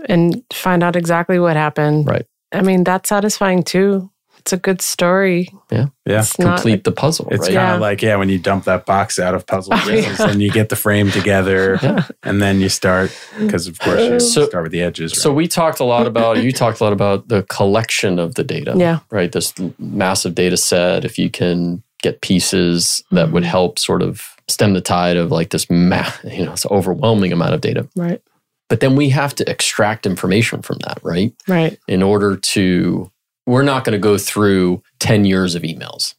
and 0.09 0.43
find 0.53 0.83
out 0.83 0.95
exactly 0.97 1.39
what 1.39 1.57
happened. 1.57 2.07
Right. 2.07 2.27
I 2.53 2.61
mean, 2.63 2.85
that's 2.85 3.09
satisfying 3.09 3.63
too. 3.63 4.11
It's 4.49 4.53
a 4.55 4.57
good 4.57 4.81
story. 4.81 5.49
yeah 5.71 5.89
It's 6.07 6.39
not 6.39 6.57
Complete 6.57 6.85
the 6.85 6.93
puzzle, 6.93 7.29
it's 7.31 7.41
right? 7.49 7.55
kind 7.55 7.69
Yeah. 7.69 7.75
of 7.75 7.81
like 7.83 8.01
yeah 8.01 8.17
when 8.17 8.31
you 8.31 8.39
dump 8.39 8.65
that 8.65 8.87
box 8.87 9.19
out 9.19 9.35
of 9.35 9.47
puzzle 9.47 9.75
Oh, 9.75 9.85
pieces 9.87 10.19
yeah. 10.19 10.31
and 10.31 10.41
you 10.41 10.51
get 10.51 10.71
the 10.71 10.77
frame 10.77 11.11
together 11.11 11.79
Yeah. 11.83 12.07
and 12.23 12.41
then 12.41 12.61
you 12.63 12.71
start 12.71 13.11
because 13.39 13.67
of 13.67 13.79
course 13.79 14.01
you 14.01 14.19
So- 14.21 14.47
start 14.47 14.63
with 14.65 14.73
the 14.73 14.81
edges 14.81 15.13
right? 15.13 15.23
So 15.23 15.35
we 15.35 15.49
talked 15.49 15.81
a 15.81 15.85
lot 15.85 16.07
about 16.07 16.43
you 16.43 16.51
talked 16.51 16.81
a 16.81 16.85
lot 16.85 16.95
about 16.95 17.29
the 17.29 17.43
collection 17.51 18.19
of 18.19 18.37
the 18.37 18.45
data. 18.45 18.73
Yeah. 18.75 19.01
Right. 19.11 19.31
This 19.31 19.53
massive 19.79 20.35
data 20.35 20.57
set. 20.57 21.05
If 21.05 21.19
you 21.19 21.29
can 21.29 21.83
get 22.03 22.23
pieces 22.23 23.03
that 23.11 23.31
would 23.33 23.43
Mhm. 23.45 23.47
help 23.57 23.79
sort 23.79 24.03
of 24.03 24.23
stem 24.49 24.73
the 24.73 24.81
tide 24.81 25.19
of 25.19 25.31
like 25.31 25.51
this 25.51 25.67
ma- 25.69 26.11
you 26.25 26.45
know, 26.47 26.53
this 26.53 26.65
overwhelming 26.71 27.33
amount 27.35 27.53
of 27.55 27.61
data. 27.61 27.87
Right. 27.97 28.23
But 28.71 28.81
then 28.81 28.97
we 28.97 29.11
have 29.11 29.35
to 29.35 29.45
extract 29.51 30.07
information 30.07 30.63
from 30.63 30.79
that, 30.87 30.99
right? 31.03 31.33
Right. 31.47 31.79
In 31.87 32.03
order 32.03 32.37
to 32.55 33.11
we're 33.49 33.63
not 33.63 33.85
going 33.85 33.93
to 33.95 33.99
go 33.99 34.19
through 34.19 34.83
10 35.01 35.25
years 35.25 35.55
of 35.55 35.63
emails. 35.63 36.15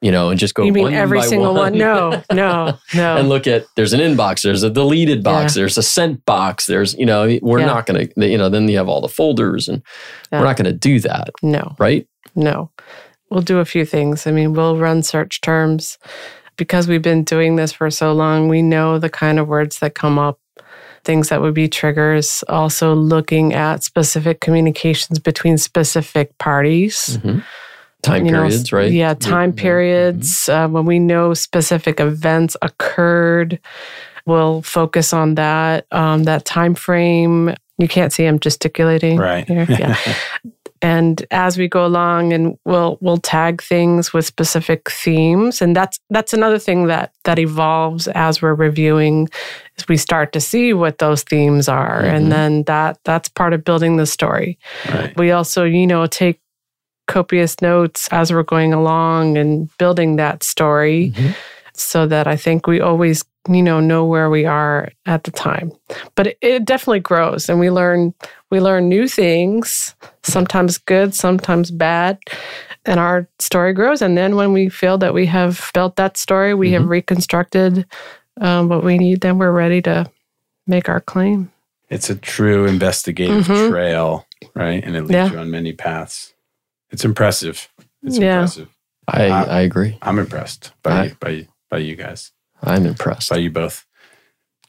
You 0.00 0.12
know, 0.12 0.30
and 0.30 0.38
just 0.38 0.54
go 0.54 0.62
you 0.62 0.72
mean 0.72 0.84
one 0.84 0.94
every 0.94 1.22
single 1.22 1.54
one? 1.54 1.76
No, 1.76 2.22
no, 2.32 2.78
no. 2.94 3.16
and 3.16 3.28
look 3.28 3.48
at 3.48 3.64
there's 3.74 3.92
an 3.92 3.98
inbox 3.98 4.42
there's 4.42 4.62
a 4.62 4.70
deleted 4.70 5.24
box 5.24 5.56
Yeah. 5.56 5.62
there's 5.62 5.76
a 5.76 5.82
sent 5.82 6.24
box 6.24 6.66
there's 6.66 6.94
you 6.94 7.04
know 7.04 7.36
we're 7.42 7.58
Yeah. 7.58 7.66
not 7.66 7.86
going 7.86 8.06
to 8.08 8.28
you 8.28 8.38
know 8.38 8.48
then 8.48 8.68
you 8.68 8.76
have 8.76 8.88
all 8.88 9.00
the 9.00 9.08
folders 9.08 9.68
and 9.68 9.82
Yeah. 10.30 10.38
we're 10.38 10.44
not 10.46 10.56
going 10.56 10.66
to 10.72 10.72
do 10.72 11.00
that 11.00 11.30
no. 11.42 11.74
right 11.80 12.06
No. 12.36 12.70
We'll 13.30 13.42
do 13.42 13.58
a 13.58 13.64
few 13.64 13.84
things. 13.84 14.26
I 14.26 14.30
mean, 14.30 14.54
we'll 14.54 14.76
run 14.78 15.02
search 15.02 15.40
terms 15.42 15.98
because 16.56 16.86
we've 16.88 17.02
been 17.02 17.24
doing 17.24 17.56
this 17.56 17.72
for 17.72 17.90
so 17.90 18.12
long. 18.12 18.48
We 18.48 18.62
know 18.62 18.98
the 19.00 19.10
kind 19.10 19.38
of 19.40 19.48
words 19.48 19.80
that 19.80 19.94
come 19.96 20.18
up. 20.18 20.38
Things 21.08 21.30
that 21.30 21.40
would 21.40 21.54
be 21.54 21.68
triggers. 21.68 22.44
Also, 22.48 22.94
looking 22.94 23.54
at 23.54 23.82
specific 23.82 24.40
communications 24.40 25.18
between 25.18 25.56
specific 25.56 26.36
parties. 26.36 27.18
Mhm. 27.22 27.42
Time 28.02 28.26
You 28.26 28.32
know, 28.32 28.42
periods, 28.42 28.72
right? 28.72 28.92
Yeah, 28.92 29.14
time 29.14 29.52
periods. 29.52 30.48
Uh, 30.48 30.68
when 30.68 30.84
we 30.84 30.98
know 30.98 31.34
specific 31.34 31.98
events 31.98 32.56
occurred, 32.62 33.58
we'll 34.26 34.60
focus 34.62 35.12
on 35.12 35.34
that. 35.36 35.86
Um, 35.90 36.24
that 36.24 36.44
time 36.44 36.74
frame. 36.74 37.54
You 37.78 37.88
can't 37.88 38.12
see 38.12 38.24
I'm 38.26 38.38
gesticulating, 38.38 39.18
Right. 39.18 39.46
Here. 39.48 39.66
Yeah. 39.68 39.96
and 40.82 41.24
as 41.30 41.58
we 41.58 41.68
go 41.68 41.84
along, 41.86 42.32
and 42.32 42.56
we'll 42.64 42.98
we'll 43.00 43.18
tag 43.18 43.62
things 43.62 44.12
with 44.12 44.26
specific 44.26 44.90
themes, 44.90 45.60
and 45.62 45.74
that's 45.76 45.98
that's 46.10 46.32
another 46.32 46.58
thing 46.58 46.86
that 46.86 47.12
that 47.24 47.38
evolves 47.38 48.08
as 48.08 48.40
we're 48.42 48.54
reviewing. 48.54 49.28
Is 49.76 49.88
we 49.88 49.96
start 49.96 50.32
to 50.32 50.40
see 50.40 50.72
what 50.72 50.98
those 50.98 51.22
themes 51.22 51.68
are, 51.68 52.02
Mhm. 52.02 52.12
and 52.14 52.32
then 52.32 52.62
that 52.64 52.98
that's 53.04 53.28
part 53.28 53.52
of 53.52 53.64
building 53.64 53.96
the 53.96 54.06
story. 54.06 54.58
Right. 54.92 55.16
We 55.16 55.30
also, 55.30 55.64
you 55.64 55.86
know, 55.86 56.06
take 56.06 56.40
copious 57.06 57.60
notes 57.62 58.08
as 58.12 58.32
we're 58.32 58.42
going 58.42 58.72
along 58.74 59.38
and 59.38 59.70
building 59.78 60.16
that 60.16 60.42
story 60.42 61.12
Mhm. 61.16 61.34
so 61.74 62.06
that 62.06 62.26
I 62.26 62.36
think 62.36 62.66
we 62.66 62.80
always, 62.82 63.24
you 63.48 63.62
know, 63.62 63.80
know 63.80 64.04
where 64.04 64.28
we 64.30 64.44
are 64.44 64.88
at 65.06 65.24
the 65.24 65.30
time. 65.30 65.72
But 66.14 66.28
it, 66.28 66.38
it 66.42 66.64
definitely 66.64 67.00
grows 67.00 67.48
and 67.48 67.58
we 67.60 67.70
learn 67.70 68.14
we 68.50 68.60
learn 68.60 68.88
new 68.88 69.06
things, 69.08 69.94
sometimes 70.22 70.78
good, 70.78 71.14
sometimes 71.14 71.70
bad. 71.70 72.18
And 72.84 72.98
our 72.98 73.28
story 73.38 73.72
grows. 73.74 74.00
And 74.02 74.16
then 74.16 74.36
when 74.36 74.52
we 74.52 74.68
feel 74.70 74.96
that 74.98 75.12
we 75.14 75.26
have 75.26 75.70
built 75.74 75.96
that 75.96 76.16
story, 76.16 76.54
we 76.54 76.72
have 76.72 76.86
reconstructed 76.88 77.86
um, 78.40 78.68
what 78.68 78.84
we 78.84 78.96
need, 78.98 79.20
then 79.20 79.36
we're 79.38 79.50
ready 79.52 79.82
to 79.82 80.10
make 80.66 80.88
our 80.88 81.00
claim. 81.00 81.50
It's 81.90 82.08
a 82.08 82.14
true 82.14 82.66
investigative 82.66 83.46
Mhm. 83.46 83.68
trail, 83.70 84.26
right? 84.54 84.82
And 84.84 84.94
it 84.96 85.02
leads 85.02 85.12
Yeah. 85.12 85.32
you 85.32 85.38
on 85.38 85.50
many 85.50 85.72
paths. 85.72 86.32
It's 86.90 87.04
impressive. 87.04 87.68
It's 88.02 88.18
Yeah. 88.18 88.36
impressive. 88.40 88.68
I, 89.08 89.28
Uh, 89.28 89.44
I 89.46 89.60
agree. 89.60 89.98
I'm 90.02 90.18
impressed 90.18 90.72
by 90.82 90.90
I- 90.90 91.16
by 91.20 91.48
by 91.70 91.78
you 91.78 91.96
guys, 91.96 92.32
I'm 92.62 92.86
impressed. 92.86 93.30
by 93.30 93.36
you 93.38 93.50
both. 93.50 93.84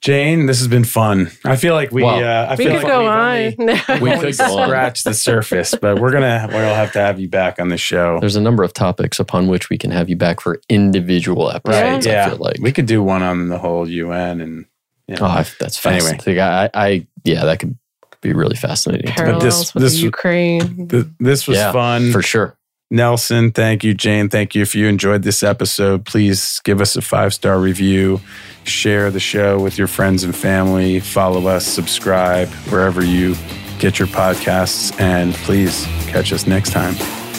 Jane, 0.02 0.46
this 0.46 0.60
has 0.60 0.70
been 0.70 0.86
fun. 0.86 1.30
I 1.44 1.58
feel 1.58 1.74
like 1.74 1.92
we. 1.92 2.04
Wow. 2.04 2.20
Uh, 2.22 2.48
I 2.50 2.56
We 2.56 2.64
feel 2.64 2.74
could 2.80 2.84
like 2.84 2.88
go 2.88 3.00
we've 3.00 3.10
on. 3.10 3.20
only- 3.20 3.56
We 4.02 4.10
we 4.10 4.16
could 4.16 4.22
could 4.28 4.38
go 4.38 4.58
on. 4.58 4.68
scratch 4.70 5.04
the 5.04 5.14
surface, 5.14 5.76
but 5.82 6.00
we're 6.00 6.12
gonna 6.12 6.48
we'll 6.50 6.74
have 6.74 6.94
to 6.94 7.00
have 7.00 7.20
you 7.20 7.28
back 7.28 7.60
on 7.60 7.68
the 7.68 7.78
show. 7.78 8.18
There's 8.22 8.38
a 8.38 8.42
number 8.42 8.64
of 8.64 8.72
topics 8.74 9.20
upon 9.20 9.48
which 9.48 9.70
we 9.70 9.78
can 9.78 9.92
have 9.92 10.08
you 10.08 10.16
back 10.16 10.40
for 10.40 10.62
individual 10.70 11.52
episodes. 11.52 12.06
Right, 12.08 12.14
yeah, 12.14 12.28
I 12.28 12.30
feel 12.30 12.38
like. 12.38 12.60
we 12.62 12.72
could 12.72 12.86
do 12.86 13.04
one 13.04 13.24
on 13.24 13.50
the 13.50 13.58
whole 13.58 13.90
UN 13.90 14.40
and. 14.40 14.66
You 15.08 15.16
know, 15.16 15.22
oh, 15.24 15.26
I- 15.26 15.46
that's 15.60 15.84
Anyway. 15.86 16.02
fascinating. 16.12 16.40
I, 16.40 16.70
I, 16.74 17.08
yeah, 17.26 17.44
that 17.46 17.60
could 17.60 17.76
be 18.22 18.32
really 18.32 18.56
fascinating 18.56 19.12
Parallels 19.12 19.44
this- 19.44 19.74
with 19.74 19.84
this- 19.84 19.94
the 19.96 20.00
Ukraine. 20.04 20.88
th- 20.88 21.06
this 21.20 21.48
was 21.48 21.58
Yeah, 21.58 21.72
fun. 21.74 22.12
for 22.12 22.22
sure. 22.22 22.56
Nelson, 22.92 23.52
thank 23.52 23.84
you. 23.84 23.94
Jane, 23.94 24.30
thank 24.30 24.56
you. 24.56 24.64
If 24.64 24.74
you 24.74 24.88
enjoyed 24.88 25.22
this 25.22 25.44
episode, 25.44 26.06
please 26.06 26.60
give 26.64 26.82
us 26.82 26.96
a 26.96 27.02
five 27.02 27.34
star 27.34 27.60
review, 27.60 28.20
share 28.64 29.12
the 29.12 29.20
show 29.20 29.60
with 29.60 29.78
your 29.78 29.88
friends 29.88 30.24
and 30.24 30.36
family, 30.36 31.00
follow 31.00 31.48
us, 31.48 31.68
subscribe 31.68 32.48
wherever 32.70 33.04
you 33.04 33.36
get 33.78 34.00
your 34.00 34.08
podcasts, 34.08 35.00
and 35.00 35.34
please 35.36 35.86
catch 36.08 36.34
us 36.34 36.48
next 36.48 36.72
time. 36.72 36.96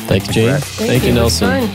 Thank 0.06 0.28
you, 0.28 0.32
Jane. 0.32 0.48
Correct. 0.50 0.64
Thank, 0.64 1.02
you, 1.02 1.10
It 1.10 1.22
was 1.22 1.40
Nelson. 1.40 1.68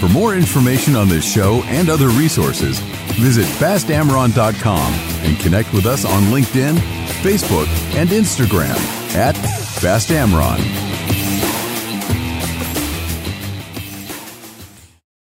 For 0.00 0.08
more 0.08 0.34
information 0.34 0.96
on 0.96 1.08
this 1.08 1.30
show 1.30 1.62
and 1.66 1.90
other 1.90 2.08
resources, 2.08 2.78
visit 3.20 3.44
bastamron.com 3.60 4.92
and 4.94 5.38
connect 5.38 5.72
with 5.72 5.86
us 5.86 6.04
on 6.04 6.22
LinkedIn, 6.24 6.76
Facebook, 7.22 7.68
and 7.94 8.08
Instagram 8.10 8.76
at 9.14 9.34
bastamron. 9.82 10.58